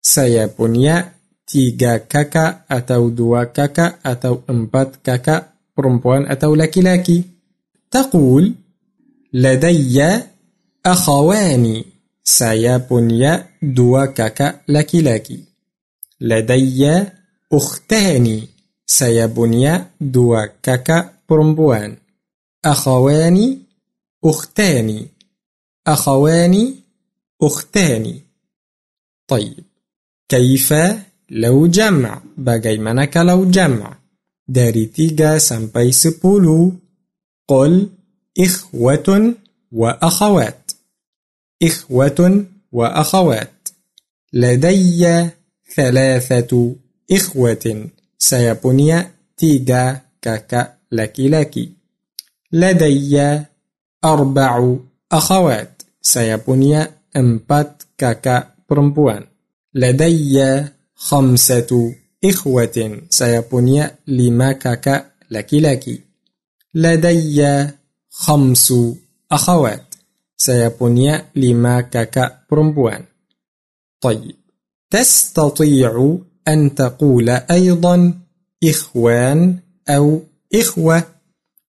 saya 0.00 0.48
punya 0.48 1.17
tiga 1.48 2.04
kakak 2.04 2.68
atau 2.68 3.08
dua 3.08 3.48
kakak 3.48 4.04
atau 4.04 4.44
empat 4.44 5.00
kakak 5.00 5.72
perempuan 5.72 6.28
atau 6.28 6.52
laki-laki. 6.52 7.24
تقول 7.90 8.54
لدي 9.32 9.96
أخوان 10.86 11.84
saya 12.20 12.76
punya 12.84 13.48
dua 13.64 14.12
kakak 14.12 14.68
laki-laki. 14.68 15.48
لدي 16.20 16.84
أختان 17.48 18.26
saya 18.84 19.24
punya 19.32 19.88
dua 19.96 20.52
kakak 20.60 21.24
perempuan. 21.24 21.96
أخوان 22.64 23.58
أختان 24.24 25.06
أخوان 25.86 26.74
أختان 27.42 28.20
طيب 29.28 29.64
كيف 30.28 30.74
لو 31.30 31.66
جمع 31.66 32.22
بجاي 32.36 32.78
منك 32.78 33.16
لو 33.16 33.44
جمع. 33.50 33.98
داري 34.48 34.86
تيجا 34.86 35.38
سمباي 35.38 35.88
10 35.88 36.72
قل 37.48 37.88
إخوة 38.40 39.34
وأخوات. 39.72 40.70
إخوة 41.62 42.46
وأخوات. 42.72 43.68
لدي 44.32 45.28
ثلاثة 45.76 46.76
إخوة. 47.12 47.88
سيبني 48.18 49.02
تيجا 49.36 50.00
كاكا 50.22 50.74
لكي 50.92 51.28
لكي. 51.28 51.72
لدي 52.52 53.40
أربع 54.04 54.76
أخوات. 55.12 55.82
سيبني 56.02 56.86
أمبات 57.16 57.82
كاكا 57.98 58.50
برمبوان. 58.70 59.24
لدي 59.74 60.68
خمسة 61.00 61.94
إخوة 62.24 63.00
سيبني 63.10 63.90
لماكاكا 64.06 65.10
لكي 65.30 65.60
لكي. 65.60 66.00
لدي 66.74 67.66
خمس 68.10 68.74
أخوات 69.32 69.94
سيبني 70.36 71.24
لماكاكا 71.36 72.38
برمبوان. 72.50 73.04
طيب 74.00 74.36
تستطيع 74.90 76.18
أن 76.48 76.74
تقول 76.74 77.30
أيضا 77.30 78.20
إخوان 78.64 79.58
أو 79.88 80.22
إخوة؟ 80.54 81.02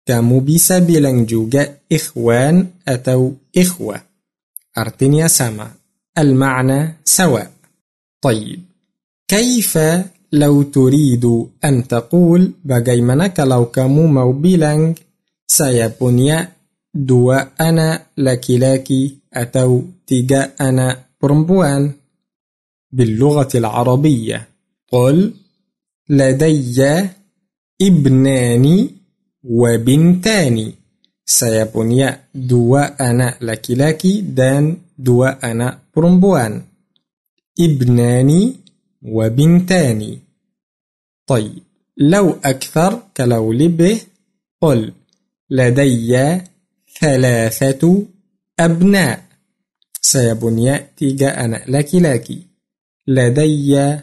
كم 0.05 0.45
بسبلنجوجا 0.45 1.77
إخوان 1.93 2.67
أتو 2.87 3.33
إخوة. 3.57 4.01
أرتنيا 4.77 5.27
سما 5.27 5.71
المعنى 6.17 6.95
سواء. 7.05 7.51
طيب 8.21 8.68
كيف 9.29 9.77
لو 10.31 10.61
تريد 10.61 11.25
أن 11.65 11.87
تقول 11.87 12.51
bagaimana 12.65 13.39
kalau 13.39 13.65
kamu 13.65 14.07
mau 14.07 14.37
bilang 14.37 14.97
saya 15.47 15.94
punya 15.94 16.51
dua 16.93 17.31
anak 17.61 18.05
laki-laki 18.17 19.17
atau 19.33 19.81
tiga 20.07 20.51
anak 20.61 21.03
perempuan 21.21 21.91
باللغة 22.91 23.49
العربية. 23.55 24.47
قل 24.91 25.33
لدي 26.09 27.09
ابنان 27.81 28.89
وبنتان 29.43 30.73
saya 31.25 31.67
punya 31.67 32.19
dua 32.35 32.77
anak 32.77 33.37
laki-laki 33.41 34.21
dan 34.21 34.77
dua 34.97 35.23
anak 35.23 35.79
perempuan 35.95 36.61
ابناني 37.59 38.55
وبنتان 39.01 40.19
طيب 41.27 41.63
لو 41.97 42.29
أكثر 42.43 43.03
كلو 43.17 43.53
لبه 43.53 44.01
قل 44.61 44.93
لدي 45.49 46.41
ثلاثة 46.99 48.05
أبناء. 48.59 49.23
سيبني 50.01 50.77
تيجا 50.97 51.45
أنا 51.45 51.63
لكي 51.67 51.99
لكي 51.99 52.47
لدي 53.07 53.99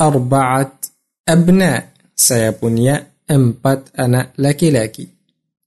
أربعة 0.00 0.80
أبناء. 1.28 1.92
سيبني 2.16 2.98
أمبت 3.30 3.98
أنا. 3.98 4.32
لكي 4.38 4.70
لكي 4.70 5.08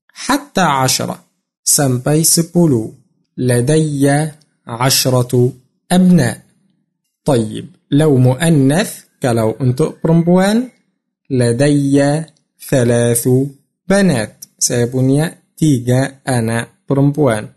حتى 0.07 0.61
عشرة. 0.61 1.23
سمبي 1.63 2.23
سبولو 2.23 2.93
لدي 3.37 4.29
عشرة 4.67 5.53
أبناء. 5.91 6.41
طيب 7.25 7.67
لو 7.91 8.17
مؤنث 8.17 9.03
kalau 9.23 9.51
untuk 9.51 9.93
perempuan 10.03 10.69
لدي 11.29 12.23
ثلاث 12.69 13.29
بنات. 13.89 14.45
saya 14.59 14.91
punya 14.91 15.31
tiga 15.57 16.15
anak 16.27 16.67
perempuan. 16.89 17.49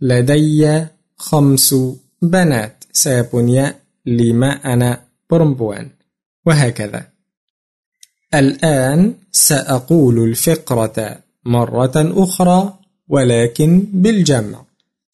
لدي 0.00 0.86
خمس 1.16 1.74
بنات. 2.22 2.84
saya 2.92 3.28
punya 3.28 3.74
lima 4.06 4.50
anak 4.72 5.00
perempuan. 5.30 5.90
وهكذا. 6.46 7.06
الآن 8.34 9.14
سأقول 9.32 10.18
الفقرة 10.28 11.18
مرة 11.44 11.92
أخرى 11.96 12.78
ولكن 13.08 13.86
بالجمع. 13.92 14.67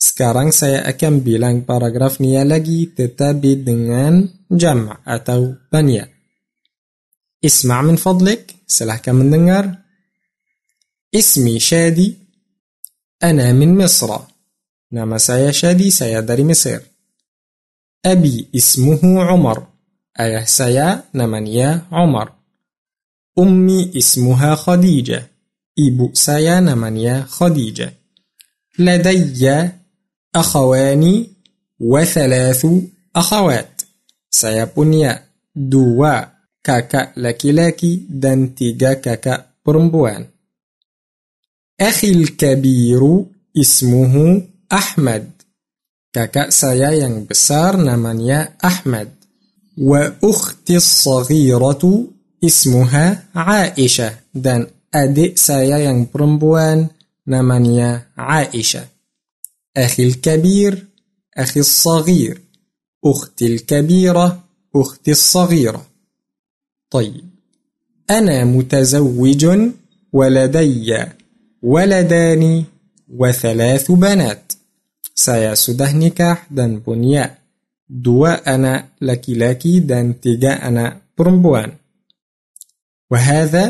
Sekarang 0.05 0.53
saya 0.53 0.85
akan 0.85 1.25
bilang 1.25 1.65
paragrafnya 1.65 2.45
lagi 2.45 2.93
tetapi 2.93 3.65
dengan 3.65 4.29
jam' 4.53 4.93
atau 5.01 5.57
banyak. 5.73 6.15
اسمع 7.45 7.83
من 7.83 7.97
فضلك 7.97 8.55
silahkan 8.69 9.13
mendengar 9.13 9.65
اسمي 11.15 11.61
شادي 11.61 12.15
أنا 13.23 13.53
من 13.53 13.77
مصر 13.77 14.09
nama 14.95 15.21
saya 15.21 15.53
Shadi 15.53 15.93
saya 15.93 16.25
dari 16.25 16.45
Mesir 16.45 16.81
أبي 18.07 18.49
اسمه 18.57 19.01
عمر 19.05 19.59
ayah 20.21 20.45
saya 20.49 21.05
namanya 21.13 21.85
Umar 21.93 22.33
أمي 23.39 23.93
اسمها 23.97 24.55
خديجة 24.55 25.21
ibu 25.77 26.17
saya 26.17 26.65
namanya 26.65 27.29
Khadijah 27.29 27.93
لدي 28.79 29.84
akhawani 30.35 31.31
wa 31.79 32.03
thalathu 32.03 32.91
akhawat. 33.15 33.87
Saya 34.27 34.67
punya 34.67 35.23
dua 35.55 36.35
kakak 36.59 37.15
laki-laki 37.15 38.03
dan 38.11 38.51
tiga 38.59 38.99
kakak 38.99 39.63
perempuan. 39.63 40.27
Akhil 41.79 42.35
kabiru 42.35 43.31
ismuhu 43.55 44.43
Ahmad. 44.67 45.31
Kakak 46.11 46.51
saya 46.51 46.95
yang 46.95 47.27
besar 47.27 47.79
namanya 47.79 48.59
Ahmad. 48.59 49.11
Wa 49.79 50.19
ukhti 50.23 50.79
saghiratu 50.79 52.11
ismuha 52.43 53.35
Aisyah. 53.35 54.31
Dan 54.31 54.67
adik 54.91 55.39
saya 55.39 55.83
yang 55.83 56.07
perempuan 56.11 56.91
namanya 57.27 58.15
Aisyah. 58.15 58.94
أخي 59.77 60.07
الكبير 60.07 60.87
أخي 61.37 61.61
الصغير 61.61 62.41
أختي 63.05 63.47
الكبيرة 63.47 64.45
أختي 64.77 65.11
الصغيرة 65.11 65.87
طيب 66.91 67.31
أنا 68.11 68.45
متزوج 68.45 69.47
ولدي 70.13 71.05
ولدان 71.63 72.65
وثلاث 73.09 73.91
بنات 73.91 74.53
Saya 75.15 75.55
sudah 75.55 75.95
nikah 75.95 76.43
dan 76.51 76.83
punya 76.83 77.39
dua 77.87 78.43
anak 78.43 78.99
laki-laki 78.99 79.79
dan 79.87 80.19
tiga. 80.19 80.59
وهذا 83.11 83.65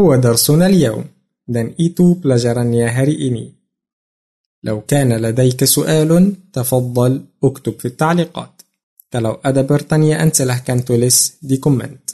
هو 0.00 0.16
درسنا 0.16 0.66
اليوم 0.66 1.04
dan 1.46 1.76
itu 1.76 2.16
pelajarannya 2.18 2.88
hari 2.88 3.28
ini. 3.28 3.65
لو 4.66 4.80
كان 4.80 5.12
لديك 5.12 5.64
سؤال 5.64 6.10
تفضل 6.52 7.24
اكتب 7.44 7.80
في 7.80 7.88
التعليقات. 7.88 8.62
kalau 9.14 9.38
ada 9.48 9.62
pertanyaan 9.62 10.34
silahkan 10.34 10.82
tulis 10.82 11.38
di 11.38 11.56
koment 11.62 12.04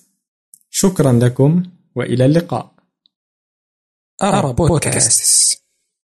شكرا 0.70 1.12
لكم 1.12 1.62
وإلى 1.94 2.24
اللقاء. 2.24 2.72
أرى 4.22 4.52
بودكاست. 4.52 5.58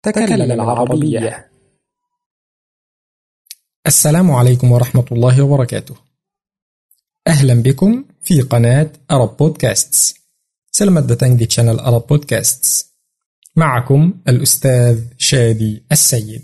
تكلم 0.03 0.51
العربية. 0.51 1.51
السلام 3.87 4.31
عليكم 4.31 4.71
ورحمة 4.71 5.05
الله 5.11 5.41
وبركاته. 5.41 5.95
أهلا 7.27 7.53
بكم 7.53 8.05
في 8.23 8.41
قناة 8.41 8.91
أرب 9.11 9.37
بودكاستس 9.37 10.13
datang 10.83 11.33
di 11.37 11.47
channel 11.47 11.79
أرب 11.79 12.07
بودكاستس 12.07 12.87
معكم 13.55 14.13
الأستاذ 14.27 15.03
شادي 15.29 15.83
السيد. 15.91 16.41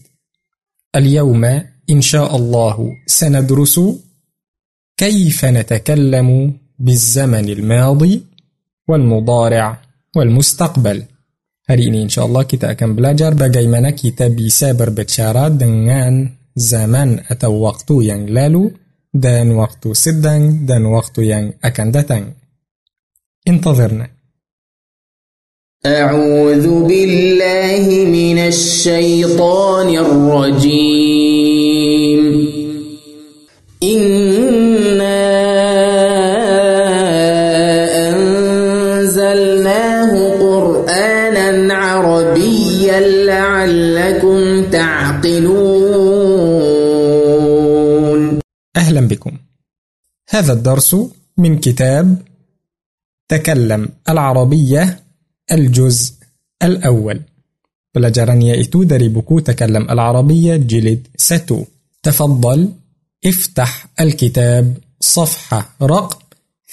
اليوم 0.95 1.43
إن 1.89 2.01
شاء 2.01 2.35
الله 2.35 2.77
سندرس 3.07 3.79
كيف 4.97 5.45
نتكلم 5.45 6.53
بالزمن 6.79 7.49
الماضي 7.49 8.23
والمضارع 8.87 9.81
والمستقبل. 10.15 11.03
هاري 11.69 12.03
إن 12.03 12.09
شاء 12.09 12.25
الله 12.25 12.43
كتا 12.43 12.71
أكن 12.71 12.95
بلاجر 12.95 13.33
بجايمنا 13.33 13.89
كتاب 13.89 14.47
سابر 14.47 14.89
بتشارة 14.89 15.47
دنان 15.47 16.29
زمن 16.55 17.19
أتو 17.31 17.53
وقت 17.67 17.91
ين 17.91 18.25
لالو 18.25 18.71
دان 19.13 19.51
وقت 19.51 19.87
سدن 19.87 20.65
دان 20.65 20.85
وقت 20.85 21.17
ين 21.17 21.53
أكن 21.63 21.91
انتظرنا. 23.47 24.22
أعوذ 25.85 26.87
بالله 26.87 28.05
من 28.07 28.37
الشيطان 28.37 29.89
الرجيم 30.05 31.43
إنا 33.83 35.19
أنزلناه 39.03 40.11
قرآنا 40.39 41.73
عربيا 41.73 42.99
لعلكم 43.25 44.63
تعقلون 44.71 45.63
أهلا 48.75 49.01
بكم. 49.07 49.31
هذا 50.29 50.53
الدرس 50.53 50.95
من 51.37 51.59
كتاب 51.59 52.17
تكلم 53.29 53.89
العربية 54.09 55.02
الجزء 55.53 56.13
الأول. 56.63 57.19
yaitu 58.41 58.85
dari 58.85 59.09
buku 59.09 59.41
تكلم 59.41 59.89
العربية 59.89 60.55
جلد 60.55 61.07
ستو 61.17 61.65
تفضل. 62.03 62.69
افتح 63.25 63.87
الكتاب. 63.99 64.77
صفحة 64.99 65.75
رقم 65.81 66.19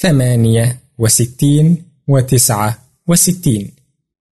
ثمانية 0.01 0.79
وستين 0.99 1.77
وتسعة 2.09 2.79
وستين. 3.09 3.71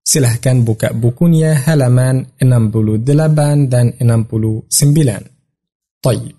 Silahkan 0.08 0.64
buka 0.64 0.96
bukunya 0.96 1.52
halaman 1.68 2.32
68 2.40 3.68
dan 3.68 3.92
69. 4.00 5.20
طيب. 6.02 6.32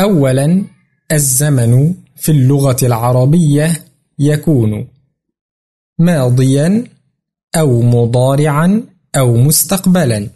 أولا 0.00 0.64
الزمن 1.12 1.94
في 2.16 2.32
اللغة 2.32 2.76
العربية 2.82 3.84
يكون 4.18 4.86
ماضيا 5.98 6.84
أو 7.56 7.82
مضارعا 7.82 8.82
أو 9.16 9.36
مستقبلا. 9.36 10.28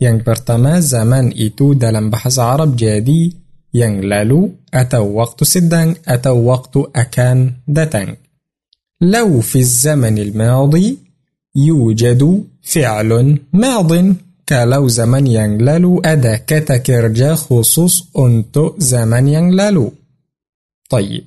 ينج 0.00 0.22
برتما 0.22 0.80
زمان 0.80 1.32
إتو 1.36 1.72
دلم 1.72 2.10
بحث 2.10 2.38
عرب 2.38 2.76
جادي. 2.76 3.36
ينج 3.74 4.04
لالو 4.04 4.50
أتو 4.74 5.12
وقت 5.12 5.44
سدن 5.44 5.94
أتو 6.08 6.36
وقت 6.44 6.76
أكان 6.96 7.52
دتن 7.68 8.16
لو 9.00 9.40
في 9.40 9.58
الزمن 9.58 10.18
الماضي 10.18 10.98
يوجد 11.56 12.44
فعل 12.62 13.38
ماض. 13.52 13.92
كلو 14.48 14.88
زمن 14.88 15.26
ينجلل 15.26 16.00
أدا 16.06 16.36
كتكرجا 16.36 17.34
خصوص 17.34 18.08
أنتو 18.18 18.74
زمن 18.78 19.28
ينجلل 19.28 19.90
طيب 20.90 21.24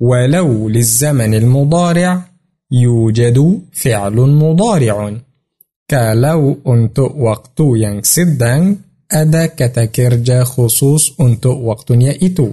ولو 0.00 0.68
للزمن 0.68 1.34
المضارع 1.34 2.22
يوجد 2.82 3.60
فعل 3.72 4.16
مضارع. 4.16 5.16
كالو 5.88 6.56
أنت 6.66 6.98
وقت 6.98 7.60
ينكسد 7.60 8.42
أدا 9.12 9.46
كتكرجة 9.46 10.44
خصوص 10.44 11.20
أنت 11.20 11.46
وقت 11.46 11.90
يأتو 11.90 12.50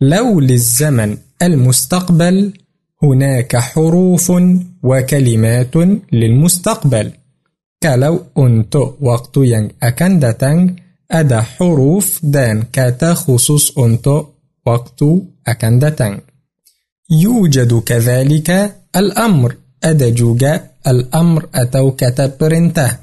لو 0.00 0.40
للزمن 0.40 1.16
المستقبل 1.42 2.52
هناك 3.02 3.56
حروف 3.56 4.32
وكلمات 4.82 5.76
للمستقبل. 6.12 7.12
كالو 7.80 8.20
أنت 8.38 8.76
وقت 9.00 9.36
ينك 9.36 9.74
أكندة 9.82 10.74
أدا 11.10 11.40
حروف 11.40 12.20
دان 12.22 12.62
كتا 12.72 13.14
خصوص 13.14 13.78
أنت 13.78 14.08
waktu 14.66 15.04
akan 15.46 15.76
datang 15.76 16.20
يوجد 17.10 17.78
كذلك 17.78 18.76
الأمر. 18.96 19.56
ada 19.84 20.08
juga 20.08 20.70
الأمر 20.86 21.48
untuk 21.54 22.04
perintah 22.40 22.98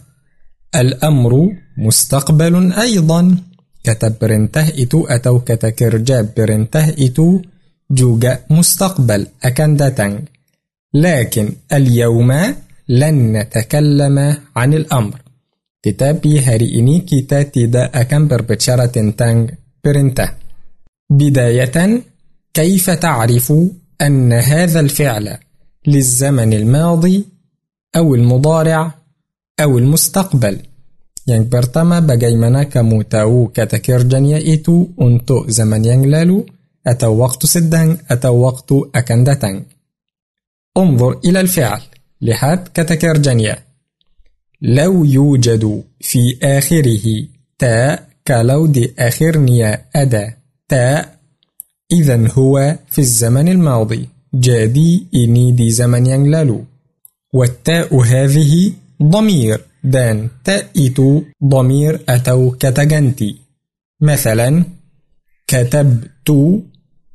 الأمر 0.76 1.34
مستقبل 1.78 2.74
أيضا. 2.74 3.38
kata 3.84 4.12
perintah 4.12 4.68
itu 4.68 5.06
untuk 5.08 5.48
kata 5.48 5.84
kerja 5.84 6.30
perintah 6.38 6.90
itu 6.90 7.42
juga 7.92 8.40
مستقبل 8.50 9.28
akan 9.44 9.73
datang. 9.73 10.24
لكن 10.94 11.50
اليوم 11.74 12.32
لن 12.90 13.38
نتكلم 13.38 14.38
عن 14.56 14.74
الأمر. 14.74 15.22
tetapi 15.84 16.40
hari 16.40 16.80
ini 16.80 17.00
kita 17.00 17.44
tidak 17.44 18.02
akan 18.02 18.28
berbicara 18.28 19.12
tentang 19.18 19.52
برنته. 19.84 20.30
بداية 21.10 22.04
كيف 22.54 22.90
تعرف 22.90 23.54
أن 24.02 24.34
هذا 24.34 24.80
الفعل 24.80 25.38
للزمن 25.88 26.54
الماضي 26.54 27.26
أو 27.96 28.16
المضارع 28.16 28.94
أو 29.60 29.78
المستقبل. 29.78 30.60
يعني 31.28 31.44
برتما 31.44 32.00
بجيمنا 32.00 32.64
كموتاو 32.64 33.48
كتكير 33.48 34.04
جنيا 34.04 34.54
إتو 34.54 34.88
أنتو 35.02 35.48
زمن 35.48 35.86
ينجلالو 35.86 36.46
أتو 36.88 37.18
وقت 37.18 37.46
سدن 37.46 37.98
أتو 38.12 38.36
وقت 38.36 38.72
أكندتن 38.96 39.66
انظر 40.78 41.20
إلى 41.26 41.40
الفعل 41.40 41.82
لحد 42.22 42.68
كتكير 42.74 43.18
جنيا 43.18 43.58
لو 44.62 45.06
يوجد 45.06 45.84
في 46.02 46.38
آخره 46.44 47.28
تاء 47.60 48.10
كلو 48.28 48.66
دي 48.66 48.94
آخر 49.00 49.38
نيا 49.38 49.86
أدا 49.96 50.34
تا 50.68 51.15
إذا 51.92 52.28
هو 52.32 52.80
في 52.90 53.00
الزمن 53.00 53.48
الماضي. 53.48 54.10
جادي 54.34 55.08
إني 55.16 55.52
دي 55.52 55.72
زمن 55.72 56.06
ينجلالو 56.06 56.66
والتاء 57.34 57.96
هذه 57.96 58.74
ضمير. 59.04 59.62
دان 59.84 60.30
تأيت 60.44 60.98
ضمير 61.44 62.02
أتو 62.10 62.52
كتجنتي 62.52 63.36
مثلا 64.02 64.64
كتبت 65.48 66.62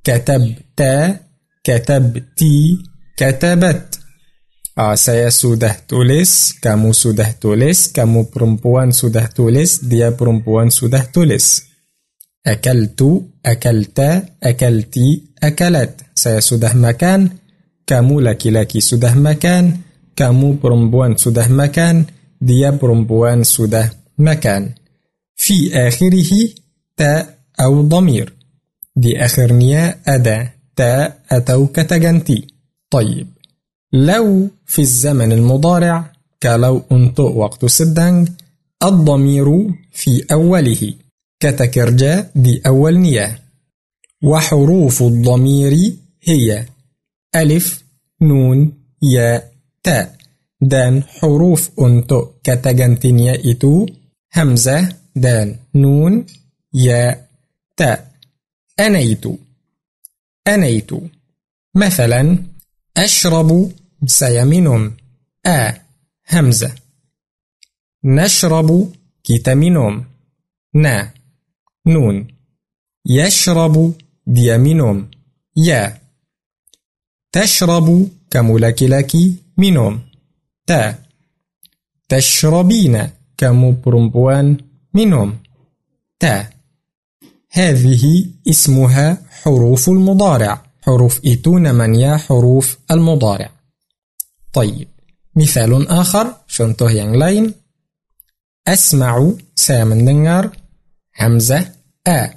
كتبت 0.04 0.80
كتبتي 1.64 2.78
كتبت. 3.16 4.00
Ah, 4.80 4.96
saya 4.96 5.28
sudah 5.28 5.76
tulis, 5.85 6.56
kamu 6.56 6.94
sudah 6.94 7.37
tulis, 7.37 7.92
kamu 7.92 8.33
perempuan 8.33 8.94
sudah 8.96 9.28
tulis, 9.28 9.83
dia 9.85 10.14
perempuan 10.14 10.72
sudah 10.72 11.04
tulis. 11.11 11.68
أكلت 13.46 14.24
أكلتي 14.42 15.22
أكلت. 15.42 16.00
saya 16.14 16.72
sudah 16.74 17.31
makan 17.87 18.20
kamu 18.20 18.50
laki-laki 18.50 18.81
sudah 18.81 19.14
makan 19.14 19.76
kamu 20.16 20.53
perempuan 20.53 21.16
sudah 21.16 21.48
makan 21.48 22.05
dia 22.40 22.70
perempuan 22.70 23.44
sudah 23.44 23.92
makan 24.18 24.70
في 25.37 25.88
آخره 25.88 26.48
تاء 26.96 27.38
أو 27.61 27.83
ضمير 27.83 28.33
di 28.96 29.24
akhirnya 29.24 29.96
ada 30.09 30.48
تاء 30.76 31.18
atau 31.31 31.66
kata 31.66 32.02
ganti 32.02 32.46
طيب 32.90 33.26
لو 33.92 34.48
في 34.66 34.83
الزمن 34.83 35.33
المضارع 35.33 36.12
kalau 36.42 36.83
untuk 36.92 37.22
waktu 37.22 37.64
sedang 37.66 38.29
الضمير 38.83 39.46
في 39.92 40.24
أوله 40.33 40.94
kata 41.40 42.31
kerja 42.35 42.62
di 42.66 42.98
awalnya. 42.98 43.42
وحروف 44.22 45.03
الضمير 45.03 45.96
هي 46.22 46.66
ألف 47.37 47.85
نون 48.22 48.72
يا 49.03 49.50
تاء. 49.83 50.16
dan 50.62 51.03
حروف 51.03 51.70
untuk 51.81 52.26
kata 52.44 52.80
gantinya 52.80 53.50
itu 53.50 53.87
همزة 54.37 54.96
dan 55.16 55.57
نون 55.74 56.26
يا 56.74 57.26
تاء. 57.76 58.12
أنيت 58.81 59.24
أنيت 60.48 60.90
مثلا 61.74 62.44
أشرب 62.96 63.72
saya 64.07 64.46
minum 64.46 64.96
آ 65.46 65.72
همزة. 66.31 66.74
نشرب 68.05 68.92
kita 69.24 69.57
minum. 69.57 70.05
نا. 70.74 71.19
نون. 71.87 72.29
يشرب 73.07 73.93
dia 74.26 74.59
minum 74.59 75.11
يا. 75.57 76.01
تشرب 77.33 78.09
kamu 78.31 78.62
laki-laki 78.62 79.35
minum 79.59 80.00
تا. 80.66 80.95
تشربين 82.09 83.11
kamu 83.38 83.72
perempuan 83.72 84.57
minum 84.94 85.38
تا. 86.21 86.51
هذه 87.51 88.27
اسمها 88.49 89.23
حروف 89.43 89.88
المضارع. 89.88 90.62
حروف 90.83 91.21
itu 91.25 91.59
namanya 91.59 92.16
حروف 92.16 92.79
المضارع. 92.90 93.51
طيب. 94.53 94.88
مثال 95.37 95.88
آخر. 95.88 96.35
contoh 96.49 96.90
yang 96.90 97.14
lain 97.16 97.55
أسمع 98.69 99.33
saya 99.57 99.85
mendengar 99.85 100.60
همزة 101.16 101.73
أ 102.07 102.31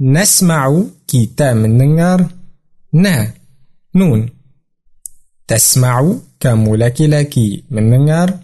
نسمع 0.00 0.84
كتا 1.08 1.52
مننجر 1.54 2.26
ن 2.94 3.26
نون 3.94 4.28
تسمع 5.48 6.14
كمولاكي 6.40 7.06
لكي 7.06 7.64
مننجر 7.70 8.38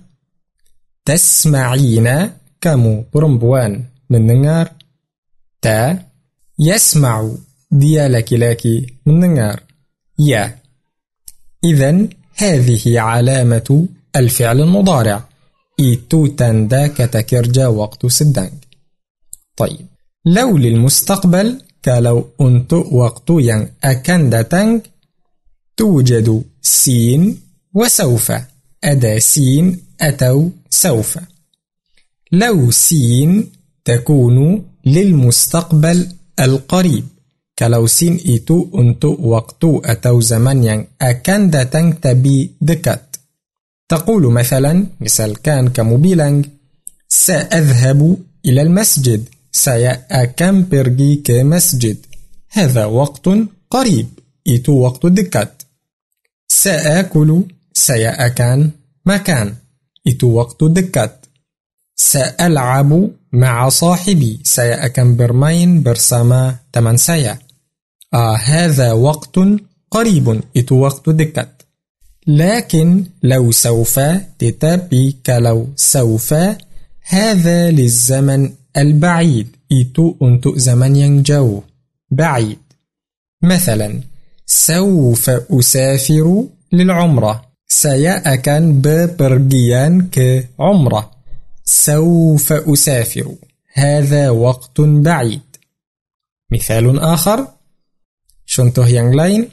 تسمعين 1.05 2.31
كمو 2.61 3.05
برمبوان 3.15 3.85
مننجر 4.11 4.69
تا 5.63 6.03
يسمع 6.59 7.31
ديا 7.71 8.09
لكي 8.09 8.37
لكي 8.37 8.87
مننجر 9.07 9.61
يا 10.19 10.59
إذن 11.65 12.09
هذه 12.37 13.01
علامة 13.01 13.89
الفعل 14.17 14.61
المضارع 14.61 15.29
إتو 15.81 16.27
تندا 16.27 16.87
كتكرجا 16.87 17.67
وقت 17.67 18.07
سدنك 18.07 18.64
طيب. 19.57 19.87
لو 20.27 20.59
للمستقبل 20.59 21.61
kalau 21.85 22.33
untuk 22.41 22.89
waktu 22.89 23.35
yang 23.45 23.63
akan 23.85 24.21
datang 24.33 24.69
توجد 25.77 26.43
سين 26.63 27.41
وسوف. 27.75 28.33
أداة 28.85 29.19
سين 29.19 29.81
أتو 30.01 30.51
سوف. 30.71 31.19
لو 32.33 32.71
سين 32.71 33.53
تكون 33.85 34.65
للمستقبل 34.87 36.09
القريب. 36.41 37.05
kalau 37.55 37.87
sin 37.87 38.19
itu 38.19 38.67
untuk 38.75 39.15
waktu 39.23 39.79
atau 39.87 40.19
zaman 40.19 40.59
yang 40.59 40.81
akan 40.99 41.55
datang 41.55 42.03
tapi 42.03 42.59
dekat 42.59 43.15
تقول 43.89 44.33
مثلا 44.33 44.87
مثال 45.01 45.43
كان 45.43 45.69
كمبيلانج 45.69 46.47
سأذهب 47.09 48.17
إلى 48.47 48.63
المسجد. 48.63 49.34
سيأكم 49.55 50.69
برجي 50.69 51.17
كمسجد 51.17 51.97
هذا 52.51 52.85
وقت 52.85 53.29
قريب. 53.71 54.09
إتو 54.49 54.73
وقت 54.73 55.07
دكات. 55.07 55.63
سأكل 56.49 57.45
سيأكان 57.75 58.71
makan. 59.07 59.55
itu 60.09 60.27
waktu 60.27 60.65
dekat. 60.65 61.27
سألعب 61.97 63.11
مع 63.33 63.69
صاحبي. 63.69 64.41
saya 64.45 64.81
akan 64.81 65.17
bermain 65.17 65.83
bersama 65.83 66.57
teman 66.73 66.97
saya. 66.97 67.39
آه 68.15 68.37
هذا 68.37 68.93
وقت 68.93 69.39
قريب. 69.91 70.41
itu 70.57 70.75
waktu 70.75 71.11
dekat. 71.11 71.63
لكن 72.27 73.05
لو 73.23 73.53
سوف 73.53 74.01
tetapi 74.43 75.13
kalau 75.23 75.59
سوف 75.77 76.35
هذا 77.03 77.71
للزمن 77.71 78.53
البعيد 78.77 79.49
untuk 80.21 80.59
zaman 80.59 80.93
yang 80.99 81.15
jauh 81.23 81.63
بعيد. 82.11 82.59
مثلا 83.43 84.01
سوف 84.47 85.31
أسافر 85.31 86.45
للعمرة. 86.73 87.35
saya 87.65 88.23
akan 88.23 88.83
bepergian 88.83 90.11
ke 90.11 90.55
عمرة 90.59 91.11
سوف 91.65 92.53
أسافر. 92.53 93.35
هذا 93.75 94.31
وقت 94.31 94.81
بعيد. 94.81 95.47
مثال 96.51 96.99
آخر. 96.99 97.39
contoh 98.45 98.87
yang 98.87 99.11
lain 99.15 99.51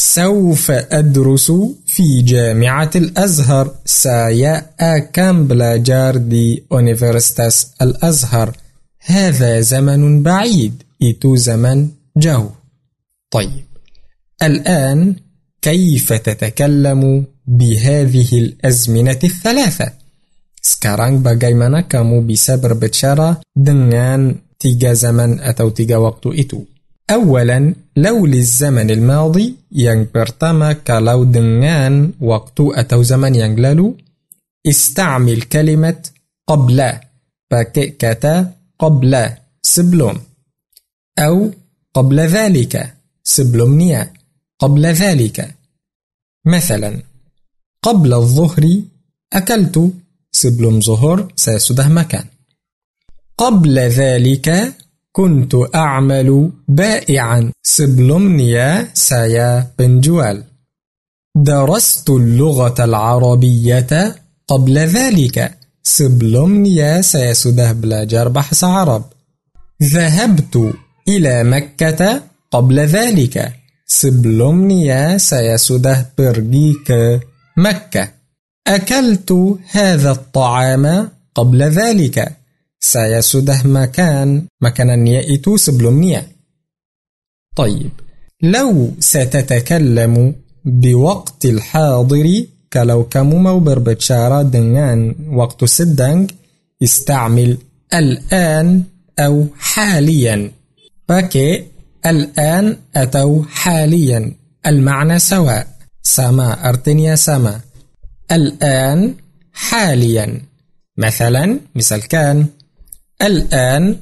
سوف 0.00 0.70
أدرس 0.70 1.52
في 1.86 2.22
جامعة 2.22 2.90
الأزهر 2.96 3.74
saya 3.84 4.66
akan 4.80 5.46
belajar 5.46 6.16
di 6.16 6.64
universitas 6.72 7.66
الأزهر 7.82 8.56
هذا 9.00 9.60
زمن 9.60 10.22
بعيد 10.22 10.82
itu 11.02 11.36
zaman 11.36 11.88
جو 12.16 12.48
طيب 13.30 13.64
الآن 14.42 15.16
كيف 15.62 16.12
تتكلم 16.12 17.24
بهذه 17.46 18.38
الأزمنة 18.38 19.20
الثلاثة؟ 19.24 19.92
Sekarang 20.60 21.20
bagaimana 21.24 21.88
kamu 21.88 22.24
bisa 22.24 22.56
berbicara 22.56 23.40
dengan 23.52 24.32
tiga 24.60 24.92
zaman 24.96 25.40
atau 25.40 25.72
tiga 25.72 26.00
waktu 26.00 26.36
itu? 26.40 26.69
أولا 27.10 27.74
لو 27.96 28.26
للزمن 28.26 28.90
الماضي 28.90 29.54
يعني 29.72 30.06
برتما 30.14 30.72
كلاو 30.72 31.24
دنان 31.24 32.12
وقت 32.20 32.60
أتو 32.60 33.02
زمن 33.02 33.34
ينجللو 33.34 33.96
استعمل 34.66 35.42
كلمة 35.42 36.02
قبل 36.48 36.92
فككتا 37.50 38.52
قبل 38.78 39.28
سبلوم. 39.62 40.20
أو 41.18 41.50
قبل 41.94 42.20
ذلك 42.20 42.94
سبلومنيا 43.24 44.12
قبل 44.58 44.86
ذلك. 44.86 45.54
مثلا 46.46 47.02
قبل 47.82 48.14
الظهر 48.14 48.82
أكلت 49.32 49.92
سبلوم 50.32 50.80
ظهر 50.80 51.32
ساسده 51.36 51.88
مكان. 51.88 52.24
قبل 53.38 53.78
ذلك 53.78 54.74
كنت 55.12 55.54
أعمل 55.74 56.50
بائعا. 56.68 57.52
سبلومنيا 57.62 58.88
سايا 58.94 59.70
بنجوال 59.78 60.44
درست 61.36 62.10
اللغة 62.10 62.84
العربية 62.84 64.16
قبل 64.48 64.78
ذلك. 64.78 65.58
سبلومنيا 65.82 67.00
سايا 67.00 67.32
سده 67.32 67.72
بلا 67.72 68.04
جربح 68.04 68.64
عرب. 68.64 69.04
ذهبت 69.82 70.74
إلى 71.08 71.44
مكة 71.44 72.22
قبل 72.50 72.80
ذلك. 72.80 73.52
سبلومنيا 73.86 75.18
سايا 75.18 75.56
سده 75.56 76.10
برجيك 76.18 77.20
مكة. 77.56 78.08
أكلت 78.66 79.58
هذا 79.70 80.10
الطعام 80.10 81.08
قبل 81.34 81.62
ذلك. 81.62 82.39
Saya 82.80 83.20
sudah 83.20 83.60
makan 83.68 84.48
makanannya 84.56 85.28
itu 85.28 85.60
sebelumnya. 85.60 86.24
طيب 87.56 87.90
لو 88.42 88.90
ستتكلم 89.00 90.34
بوقت 90.64 91.44
الحاضر 91.44 92.26
kalau 92.70 93.10
kamu 93.10 93.36
mau 93.42 93.58
berbicara 93.60 94.46
dengan 94.46 95.12
waktu 95.34 95.66
sedang 95.66 96.18
استعمل 96.82 97.58
الآن 97.94 98.84
أو 99.18 99.46
حاليا 99.58 100.50
pakai 101.04 101.50
الآن 102.06 102.76
atau 102.96 103.44
حاليا 103.44 104.32
المعنى 104.66 105.18
سواء 105.18 105.66
sama 106.00 106.56
artinya 106.62 107.18
sama 107.18 107.60
الآن 108.32 109.14
حاليا 109.52 110.42
مثلا 110.96 111.60
مثال 111.74 112.08
كان 112.08 112.46
الآن 113.22 113.96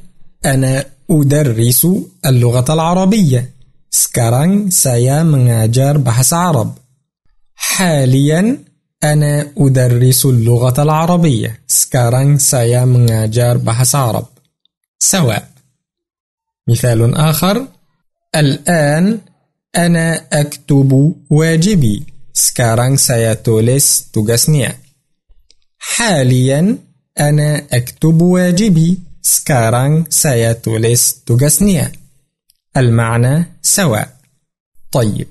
أنا 0.46 0.84
أدرس 1.10 1.86
اللغة 2.26 2.74
العربية. 2.74 3.52
Sekarang 3.88 4.68
saya 4.70 5.24
mengajar 5.24 5.98
bahasa 5.98 6.52
Arab. 6.52 6.76
حاليا 7.54 8.58
أنا 9.04 9.52
أدرس 9.58 10.26
اللغة 10.26 10.82
العربية. 10.82 11.60
Sekarang 11.66 12.38
saya 12.38 12.86
mengajar 12.86 13.58
bahasa 13.58 13.98
Arab. 14.10 14.26
سواء. 14.98 15.48
مثال 16.68 17.14
آخر 17.14 17.66
الآن 18.36 19.18
أنا 19.76 20.24
أكتب 20.32 21.14
واجبي. 21.30 22.06
Sekarang 22.34 22.94
saya 22.98 23.34
tulis 23.34 24.12
tugasnya. 24.12 24.76
حاليا 25.78 26.78
أنا 27.20 27.62
أكتب 27.72 28.22
واجبي. 28.22 29.07
سكاران 29.28 30.04
سايا 30.10 30.52
توليس 30.52 31.22
توغاسنيا 31.26 31.92
المعنى 32.76 33.44
سواء. 33.62 34.08
طيب 34.92 35.26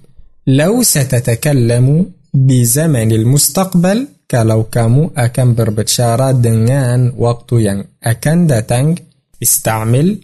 لو 0.48 0.84
ستتكلم 0.84 2.12
بزمن 2.34 3.12
المستقبل 3.12 4.08
كلو 4.32 4.64
كامو 4.64 5.12
أكن 5.18 5.56
بربتشارة 5.56 6.32
دنان 6.32 7.14
وقت 7.18 7.52
ين. 7.52 7.84
أكن 8.04 8.48
داتنج 8.48 9.00
استعمل 9.44 10.20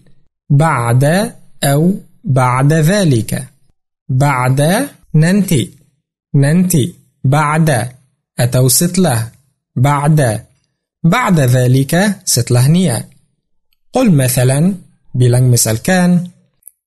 بعد 0.50 1.34
أو 1.64 1.94
بعد 2.24 2.74
ذلك. 2.74 3.48
بعد 4.10 4.88
ننتي. 5.16 5.72
ننتي. 6.36 6.96
بعد. 7.24 7.90
أتو 8.40 8.68
ستله. 8.68 9.32
بعد. 9.76 10.46
بعد 11.04 11.40
ذلك 11.40 12.16
ستلهنيه 12.26 13.13
قل 13.94 14.12
مثلا 14.12 14.76
بلنج 15.16 15.52
مثال 15.52 15.78
كان 15.82 16.28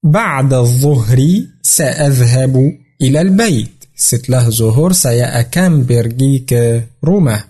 بعد 0.02 0.52
الظهر 0.52 1.18
سأذهب 1.62 2.78
إلى 3.00 3.20
البيت. 3.20 3.84
ستله 3.96 4.50
ظهور 4.50 4.92
سيا 4.92 5.40
أكام 5.40 5.86
برجيك 5.86 6.82
روما 7.04 7.44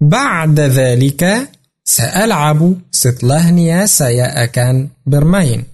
بعد 0.00 0.60
ذلك 0.60 1.48
سألعب. 1.84 2.74
ستله 2.90 3.50
نيا 3.50 3.86
سيا 3.86 4.44
أكان 4.44 4.88
برمين. 5.06 5.64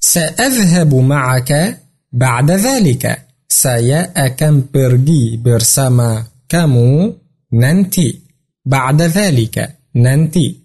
سأذهب 0.00 0.94
معك 0.94 1.80
بعد 2.12 2.50
ذلك. 2.50 3.18
سيا 3.48 4.26
أكام 4.26 4.64
برجي 4.74 5.36
برسما 5.36 6.24
كامو 6.48 7.16
ننتي. 7.52 8.20
بعد 8.66 9.02
ذلك 9.02 9.76
ننتي. 9.96 10.63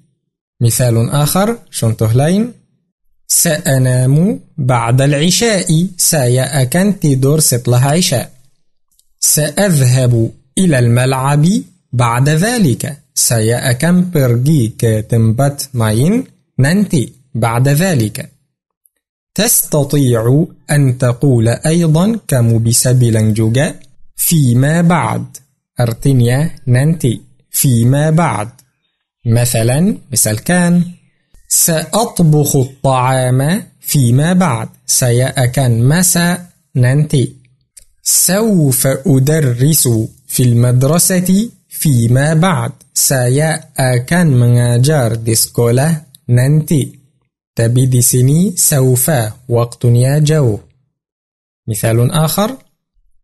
مثال 0.61 1.09
آخر 1.09 1.57
شنطه 1.71 2.13
لين. 2.13 2.53
سأنام 3.27 4.39
بعد 4.57 5.01
العشاء 5.01 5.87
سيأكن 5.97 6.99
تدور 6.99 7.39
سطلة 7.39 7.85
عشاء 7.85 8.31
سأذهب 9.19 10.31
إلى 10.57 10.79
الملعب 10.79 11.45
بعد 11.93 12.29
ذلك 12.29 12.97
سيأكن 13.13 14.09
برغي 14.11 14.73
كتنبت 14.77 15.69
ماين 15.73 16.23
ننتي 16.59 17.13
بعد 17.35 17.67
ذلك. 17.67 18.31
تستطيع 19.35 20.45
أن 20.71 20.97
تقول 20.97 21.47
أيضا 21.47 22.19
كم 22.27 22.63
بسبيل 22.63 23.33
جوجا 23.33 23.75
فيما 24.15 24.81
بعد. 24.81 25.37
أرتنيا 25.79 26.51
ننتي 26.67 27.21
فيما 27.51 28.09
بعد. 28.09 28.49
مثلا 29.29 29.97
مثال 30.11 30.39
كان. 30.39 30.83
سأطبخ 31.47 32.55
الطعام 32.55 33.63
فيما 33.79 34.33
بعد. 34.33 34.69
سيأكن 34.85 35.87
مسا 35.87 36.45
ننتي. 36.75 37.35
سوف 38.03 38.87
أدرس 38.87 39.89
في 40.27 40.43
المدرسة 40.43 41.49
فيما 41.69 42.33
بعد. 42.33 42.71
سيأكن 42.93 44.27
مناجر 44.27 45.15
ديسكولا 45.15 46.01
ننتي. 46.29 46.99
تبدي 47.55 48.01
سني 48.01 48.53
سوف. 48.55 49.11
وقت 49.49 49.85
يا 49.85 50.19
جو. 50.19 50.59
مثال 51.67 52.11
آخر. 52.11 52.57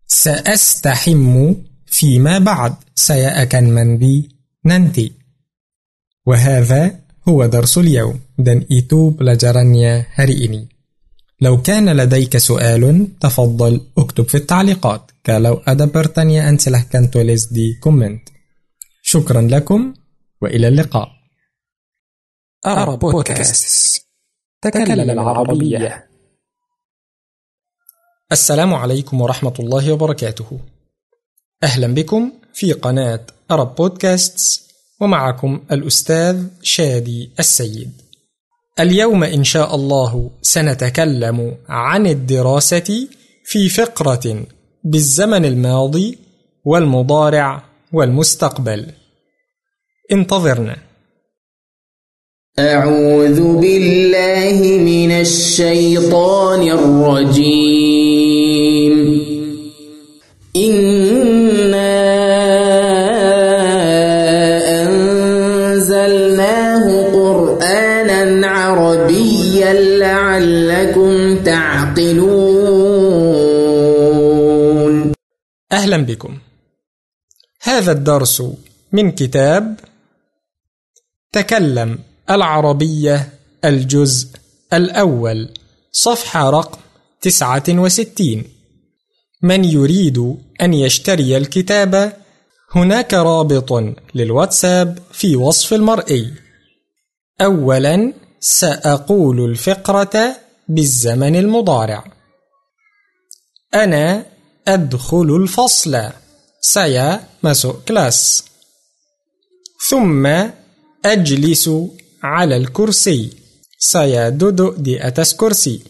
سأستحم 0.07 1.53
فيما 1.85 2.39
بعد. 2.39 2.75
سيأكن 2.95 3.63
مندي 3.63 4.29
ننتي. 4.65 5.24
وهذا 6.25 6.99
هو 7.29 7.45
درس 7.45 7.77
اليوم. 7.77 8.19
Dan 8.37 8.65
itu 8.69 9.15
pelajarannya 9.17 10.05
hari 10.17 10.45
ini. 10.45 10.67
لو 11.41 11.61
كان 11.61 11.97
لديك 11.97 12.37
سؤال 12.37 13.07
تفضل 13.19 13.81
اكتب 13.97 14.27
في 14.27 14.35
التعليقات. 14.35 15.11
Kalau 15.25 15.61
ada 15.65 15.87
pertanyaan 15.87 16.59
silahkan 16.59 17.09
tulis 17.09 17.49
di 17.51 17.79
komen 17.79 18.19
شكرا 19.01 19.41
لكم 19.41 19.93
وإلى 20.41 20.67
اللقاء. 20.67 21.09
أرى 22.65 22.97
بودكاست 22.97 24.01
تكلم 24.61 25.09
العربية. 25.09 26.09
السلام 28.31 28.73
عليكم 28.73 29.21
ورحمة 29.21 29.53
الله 29.59 29.91
وبركاته. 29.93 30.59
أهلا 31.63 31.87
بكم 31.87 32.31
في 32.53 32.73
قناة 32.73 33.25
أرب 33.51 33.75
بودكاستس 33.75 34.64
ومعكم 35.01 35.61
الأستاذ 35.71 36.43
شادي 36.61 37.31
السيد. 37.39 37.91
اليوم 38.79 39.23
إن 39.23 39.43
شاء 39.43 39.75
الله 39.75 40.31
سنتكلم 40.41 41.57
عن 41.69 42.07
الدراسة 42.07 43.07
في 43.45 43.69
فقرة 43.69 44.43
بالزمن 44.83 45.45
الماضي 45.45 46.17
والمضارع 46.65 47.63
والمستقبل. 47.93 48.85
انتظرنا. 50.11 50.77
أعوذ 52.59 53.57
بالله 53.61 54.77
من 54.77 55.11
الشيطان 55.11 56.61
الرجيم. 56.61 58.44
أهلا 75.85 75.97
بكم. 75.97 76.39
هذا 77.61 77.91
الدرس 77.91 78.43
من 78.91 79.11
كتاب 79.11 79.79
تكلم 81.31 81.99
العربية 82.29 83.29
الجزء 83.65 84.27
الأول 84.73 85.49
صفحة 85.91 86.49
رقم 86.49 86.79
69 87.21 88.43
من 89.41 89.65
يريد 89.65 90.37
أن 90.61 90.73
يشتري 90.73 91.37
الكتاب 91.37 92.13
هناك 92.71 93.13
رابط 93.13 93.73
للواتساب 94.15 94.99
في 95.11 95.35
وصف 95.35 95.73
المرئي. 95.73 96.33
أولا 97.41 98.13
سأقول 98.39 99.49
الفقرة 99.49 100.35
بالزمن 100.69 101.35
المضارع. 101.35 102.03
أنا 103.73 104.34
أدخل 104.67 105.35
الفصل. 105.41 106.09
saya 106.61 107.23
masuk 107.43 107.73
kelas. 107.73 108.43
ثم 109.89 110.27
أجلس 111.05 111.69
على 112.23 112.57
الكرسي. 112.57 113.29
saya 113.79 114.29
duduk 114.29 114.73
di 114.73 115.07
atas 115.07 115.33
kursi. 115.33 115.81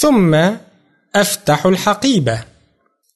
ثم 0.00 0.34
أفتح 1.14 1.66
الحقيبة. 1.66 2.44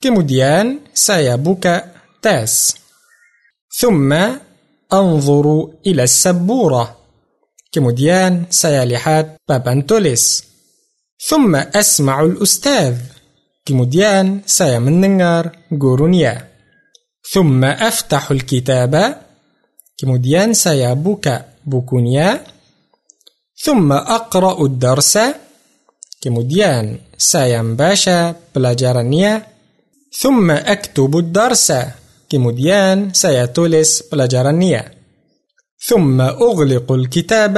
kemudian 0.01 0.81
saya 0.95 1.37
buka 1.37 1.93
tas. 2.23 2.77
ثم 3.79 4.13
أنظر 4.93 5.71
إلى 5.87 6.03
السبورة. 6.03 6.97
kemudian 7.73 8.45
saya 8.51 8.85
lihat 8.85 9.37
papan 9.49 9.97
tulis 9.97 10.45
ثم 11.29 11.57
أسمع 11.57 12.23
الأستاذ. 12.23 12.97
Kemudian 13.67 14.47
saya 14.47 14.79
mendengar 14.79 15.67
gurunya 15.69 16.57
ثم 17.27 17.59
أفتح 17.65 18.31
الكتاب 18.31 18.95
kemudian 19.99 20.55
saya 20.55 20.95
buka 20.95 21.59
bukunya 21.67 22.39
ثم 23.59 23.91
أقرأ 23.91 24.63
الدرس 24.63 25.15
kemudian 26.23 27.03
saya 27.19 27.67
membaca 27.67 28.39
pelajarannya 28.55 29.43
ثم 30.15 30.47
أكتب 30.51 31.13
الدرس 31.17 31.69
kemudian 32.31 33.11
saya 33.11 33.51
tulis 33.51 34.07
pelajarannya 34.07 34.83
ثم 35.83 36.19
أغلق 36.23 36.87
الكتاب 36.87 37.57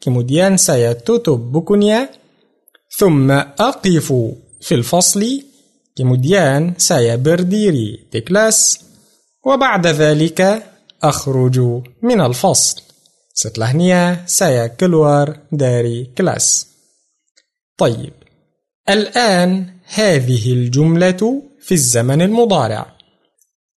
kemudian 0.00 0.56
saya 0.56 0.96
tutup 0.96 1.36
bukunya 1.36 2.08
ثم 2.88 3.28
أقف 3.60 4.08
في 4.62 4.74
الفصل 4.74 5.22
kemudian 5.98 6.78
saya 6.78 7.18
berdiri 7.18 8.08
di 8.08 8.20
وبعد 9.44 9.86
ذلك 9.86 10.62
أخرج 11.02 11.58
من 12.02 12.20
الفصل. 12.20 12.82
saya 14.26 14.68
keluar 14.78 15.50
dari 15.50 16.14
kelas 16.14 16.66
طيب 17.76 18.12
الآن 18.88 19.66
هذه 19.94 20.52
الجملة 20.52 21.42
في 21.60 21.72
الزمن 21.72 22.22
المضارع. 22.22 22.86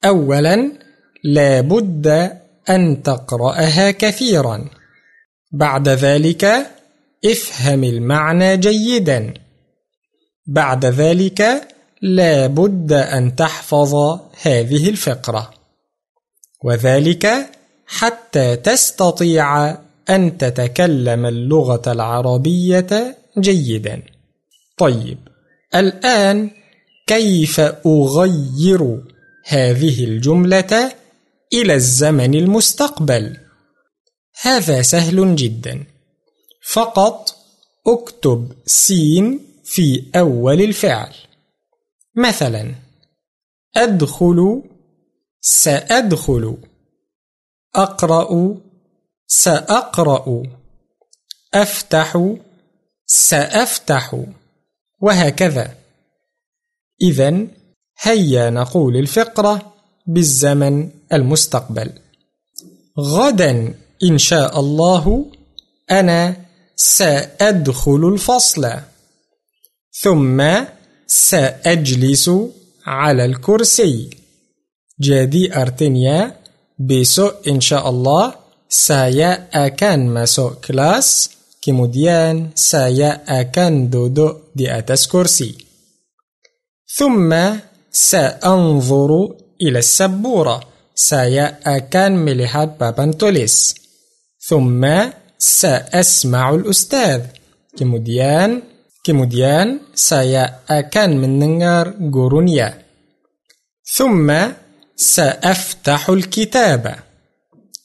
أولا 0.06 0.72
لا 1.24 1.62
بد 1.62 2.08
أن 2.70 3.04
تقرأها 3.04 3.92
كثيرا. 3.92 4.70
بعد 5.52 5.90
ذلك 5.90 6.46
افهم 7.26 7.84
المعنى 7.84 8.58
جيدا. 8.58 9.34
بعد 10.48 10.86
ذلك 10.86 11.68
لا 12.02 12.48
بد 12.48 12.94
أن 12.94 13.36
تحفظ 13.36 14.20
هذه 14.42 14.90
الفقرة. 14.90 15.54
وذلك 16.64 17.52
حتى 17.86 18.56
تستطيع 18.56 19.78
أن 20.10 20.38
تتكلم 20.38 21.26
اللغة 21.26 21.92
العربية 21.92 23.18
جيدا. 23.40 24.04
طيب 24.78 25.18
الآن 25.76 26.52
كيف 27.08 27.60
أغير 27.86 29.04
هذه 29.48 30.04
الجملة 30.04 30.92
إلى 31.54 31.74
الزمن 31.74 32.36
المستقبل؟ 32.36 33.38
هذا 34.42 34.82
سهل 34.82 35.36
جدا. 35.36 35.84
فقط 36.72 37.36
اكتب 37.88 38.52
سين 38.66 39.55
في 39.66 40.12
أول 40.16 40.62
الفعل. 40.62 41.14
مثلا 42.16 42.76
أدخل 43.76 44.64
سأدخل. 45.42 46.58
أقرأ 47.76 48.58
سأقرأ. 49.28 50.44
أفتح 51.54 52.36
سأفتح. 53.06 54.24
وهكذا. 55.02 55.78
إذا 57.02 57.48
هيا 58.02 58.50
نقول 58.50 58.98
الفقرة 58.98 59.74
بالزمن 60.08 60.90
المستقبل. 61.14 61.92
غدا 63.00 63.74
إن 64.04 64.18
شاء 64.18 64.60
الله 64.60 65.32
أنا 65.92 66.46
سأدخل 66.76 68.12
الفصل. 68.14 68.72
ثم 70.02 70.44
سأجلس 71.08 72.32
على 72.86 73.26
الكرسي. 73.26 74.10
جادي 75.00 75.56
أرتنيا 75.62 76.36
بسوء 76.80 77.34
إن 77.48 77.62
شاء 77.62 77.90
الله 77.90 78.34
saya 78.70 79.48
akan 79.66 80.14
masuk 80.14 80.54
kelas 80.54 81.30
kemudian 81.62 82.50
saya 82.56 83.42
akan 83.42 83.90
duduk 83.90 84.34
di 84.56 84.78
atas 84.78 85.08
kursi 85.08 85.56
ثم 86.98 87.36
سأنظر 87.92 89.36
إلى 89.62 89.80
السبورة. 89.80 90.64
saya 90.96 91.60
akan 91.78 92.16
melihat 92.16 92.68
melihat 92.68 92.80
papan 92.80 93.28
tulis 93.28 93.76
ثم 94.48 94.88
سأسمع 95.38 96.56
الأستاذ. 96.56 97.22
kemudian 97.78 98.62
Kemudian 99.06 99.94
saya 99.94 100.66
akan 100.66 101.22
mendengar 101.22 101.94
gurunya. 101.94 102.74
Thumma 103.86 104.50
sa'aftahul 104.98 106.26
kitaba. 106.26 107.06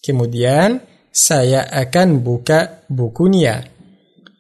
Kemudian 0.00 0.80
saya 1.12 1.68
akan 1.68 2.24
buka 2.24 2.88
bukunya. 2.88 3.60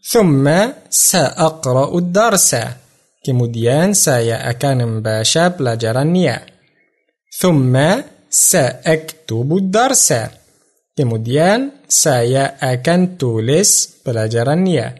Thumma 0.00 0.88
sa'aqra'ud 0.88 2.08
darsa. 2.08 2.80
Kemudian 3.20 3.92
saya 3.92 4.40
akan 4.48 5.04
membaca 5.04 5.52
pelajarannya. 5.52 6.36
Thumma 7.28 8.00
sa'aktubu 8.24 9.68
darsa. 9.68 10.32
Kemudian 10.96 11.84
saya 11.84 12.56
akan 12.56 13.20
tulis 13.20 14.00
pelajarannya. 14.00 14.96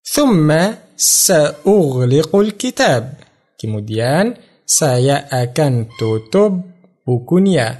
Thumma 0.00 0.81
سأغلق 0.96 2.36
الكتاب. 2.36 3.14
kemudian 3.58 4.34
saya 4.66 5.26
akan 5.26 5.86
tutup 6.00 6.62
bukunya 7.06 7.78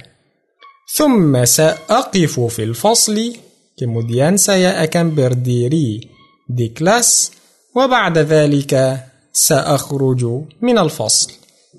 ثم 0.95 1.45
سأقف 1.45 2.39
في 2.39 2.63
الفصل. 2.63 3.35
kemudian 3.79 4.37
saya 4.37 4.76
akan 4.76 5.15
berdiri 5.15 6.09
di 6.49 6.67
kelas 6.67 7.31
وبعد 7.75 8.17
ذلك 8.17 9.03
سأخرج 9.33 10.25
من 10.61 10.77
الفصل. 10.77 11.31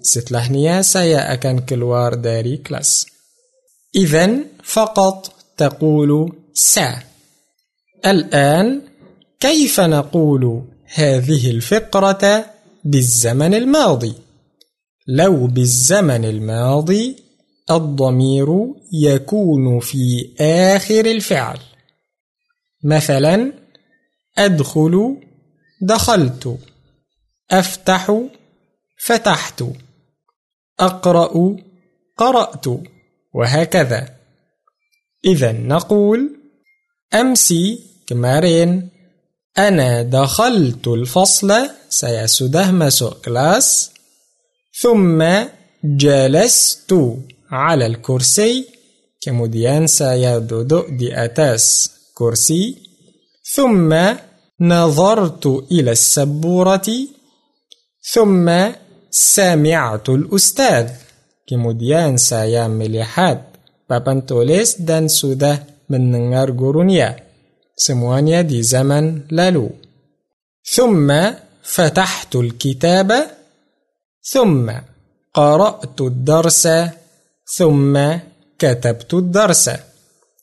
setelahnya 0.03 0.83
saya 0.83 1.21
akan 1.21 1.59
keluar 1.59 2.15
dari 2.15 2.57
kelas 2.57 3.07
إذا 3.97 4.37
فقط 4.63 5.33
تقول 5.57 6.33
س 6.55 6.81
الآن 8.07 8.83
كيف 9.41 9.81
نقول 9.81 10.63
هذه 10.97 11.51
الفقرة 11.51 12.47
بالزمن 12.85 13.55
الماضي. 13.55 14.15
لو 15.07 15.47
بالزمن 15.47 16.25
الماضي 16.25 17.17
الضمير 17.71 18.49
يكون 18.93 19.81
في 19.81 20.35
آخر 20.41 21.07
الفعل. 21.07 21.59
مثلا 22.85 23.53
أدخل 24.39 25.17
دخلت 25.83 26.59
أفتح 27.51 28.21
فتحت 28.99 29.65
أقرأ 30.81 31.57
قرأت 32.17 32.65
وهكذا. 33.35 34.17
إذا 35.25 35.53
نقول 35.53 36.37
أمسي 37.15 37.81
kemarin. 38.07 38.94
أنا 39.59 40.03
دخلت 40.03 40.89
الفصل 40.89 41.53
saya 41.89 42.22
sudah 42.22 42.63
masuk 42.63 43.05
kelas. 43.05 43.91
ثم 44.81 45.25
جلست 45.85 46.95
على 47.51 47.87
الكرسي. 47.87 48.69
kemudian 49.21 49.87
saya 49.87 50.29
duduk 50.29 50.83
di 50.89 51.25
atas 51.25 51.91
kursi. 52.15 52.77
ثم 53.55 53.97
نظرت 54.61 55.47
إلى 55.47 55.91
السبورة. 55.91 56.87
ثم 58.13 58.53
سمعت 59.11 60.09
الأستاذ. 60.09 60.89
كمديان 61.47 62.17
سيامليحات 62.17 63.43
بابانتوليس 63.91 64.81
دان 64.81 65.09
سوده 65.09 65.63
من 65.91 66.31
نغار 66.31 66.51
جورونيا 66.51 67.24
سموانيا 67.77 68.41
دي 68.43 68.63
زمن 68.63 69.21
لالو. 69.31 69.71
ثم 70.75 71.31
فتحت 71.63 72.37
الكتاب 72.37 73.27
ثم 74.23 74.73
قرأت 75.35 76.01
الدرس 76.01 76.69
ثم 77.57 77.99
كتبت 78.59 79.15
الدرس. 79.15 79.71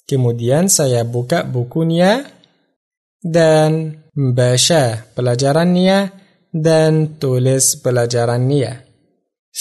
كموديان 0.08 0.68
سيبوك 0.68 1.36
بكونيا 1.36 2.26
دان 3.24 4.00
باشا 4.16 5.02
بلاجرانيا 5.18 6.10
دان 6.54 7.20
توليس 7.20 7.76
بلاجرانيا 7.76 8.86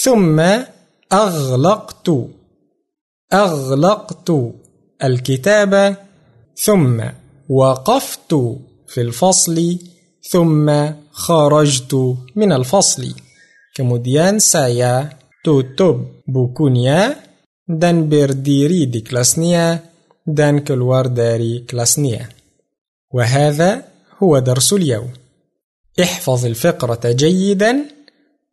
ثم 0.03 0.41
أغلقت 1.13 2.11
أغلقت 3.33 4.31
الكتاب 5.05 5.97
ثم 6.57 7.03
وقفت 7.51 8.35
في 8.89 9.01
الفصل 9.01 9.79
ثم 10.31 10.67
خرجت 11.11 11.93
من 12.37 12.53
الفصل 12.53 13.15
Kemudian 13.71 14.43
saya 14.43 15.09
tutup 15.47 16.27
bukunya 16.27 17.15
dan 17.65 18.11
berdiri 18.11 18.91
di 18.91 19.01
kelasnya 19.01 19.79
dan 20.27 20.67
keluar 20.67 21.07
dari 21.07 21.63
kelasnya. 21.65 22.29
وهذا 23.15 23.85
هو 24.23 24.39
درس 24.39 24.73
اليوم. 24.73 25.11
احفظ 26.03 26.47
الفقرة 26.47 27.01
جيدا 27.13 27.73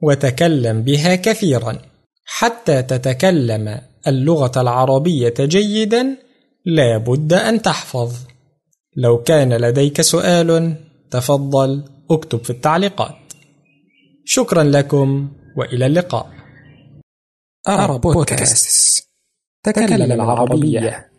وتكلم 0.01 0.81
بها 0.81 1.15
كثيرا 1.15 1.81
حتى 2.25 2.83
تتكلم 2.83 3.81
اللغة 4.07 4.61
العربية 4.61 5.37
جيدا 5.39 6.17
لا 6.65 6.97
بد 6.97 7.33
أن 7.33 7.61
تحفظ. 7.61 8.26
لو 8.97 9.23
كان 9.23 9.53
لديك 9.53 10.01
سؤال 10.01 10.75
تفضل 11.11 11.83
اكتب 12.11 12.43
في 12.43 12.49
التعليقات. 12.49 13.15
شكرا 14.25 14.63
لكم 14.63 15.31
وإلى 15.57 15.85
اللقاء. 15.85 16.29
أرب 17.67 18.01
بودكاست. 18.01 19.09
تكلم 19.63 20.11
العربية. 20.11 21.09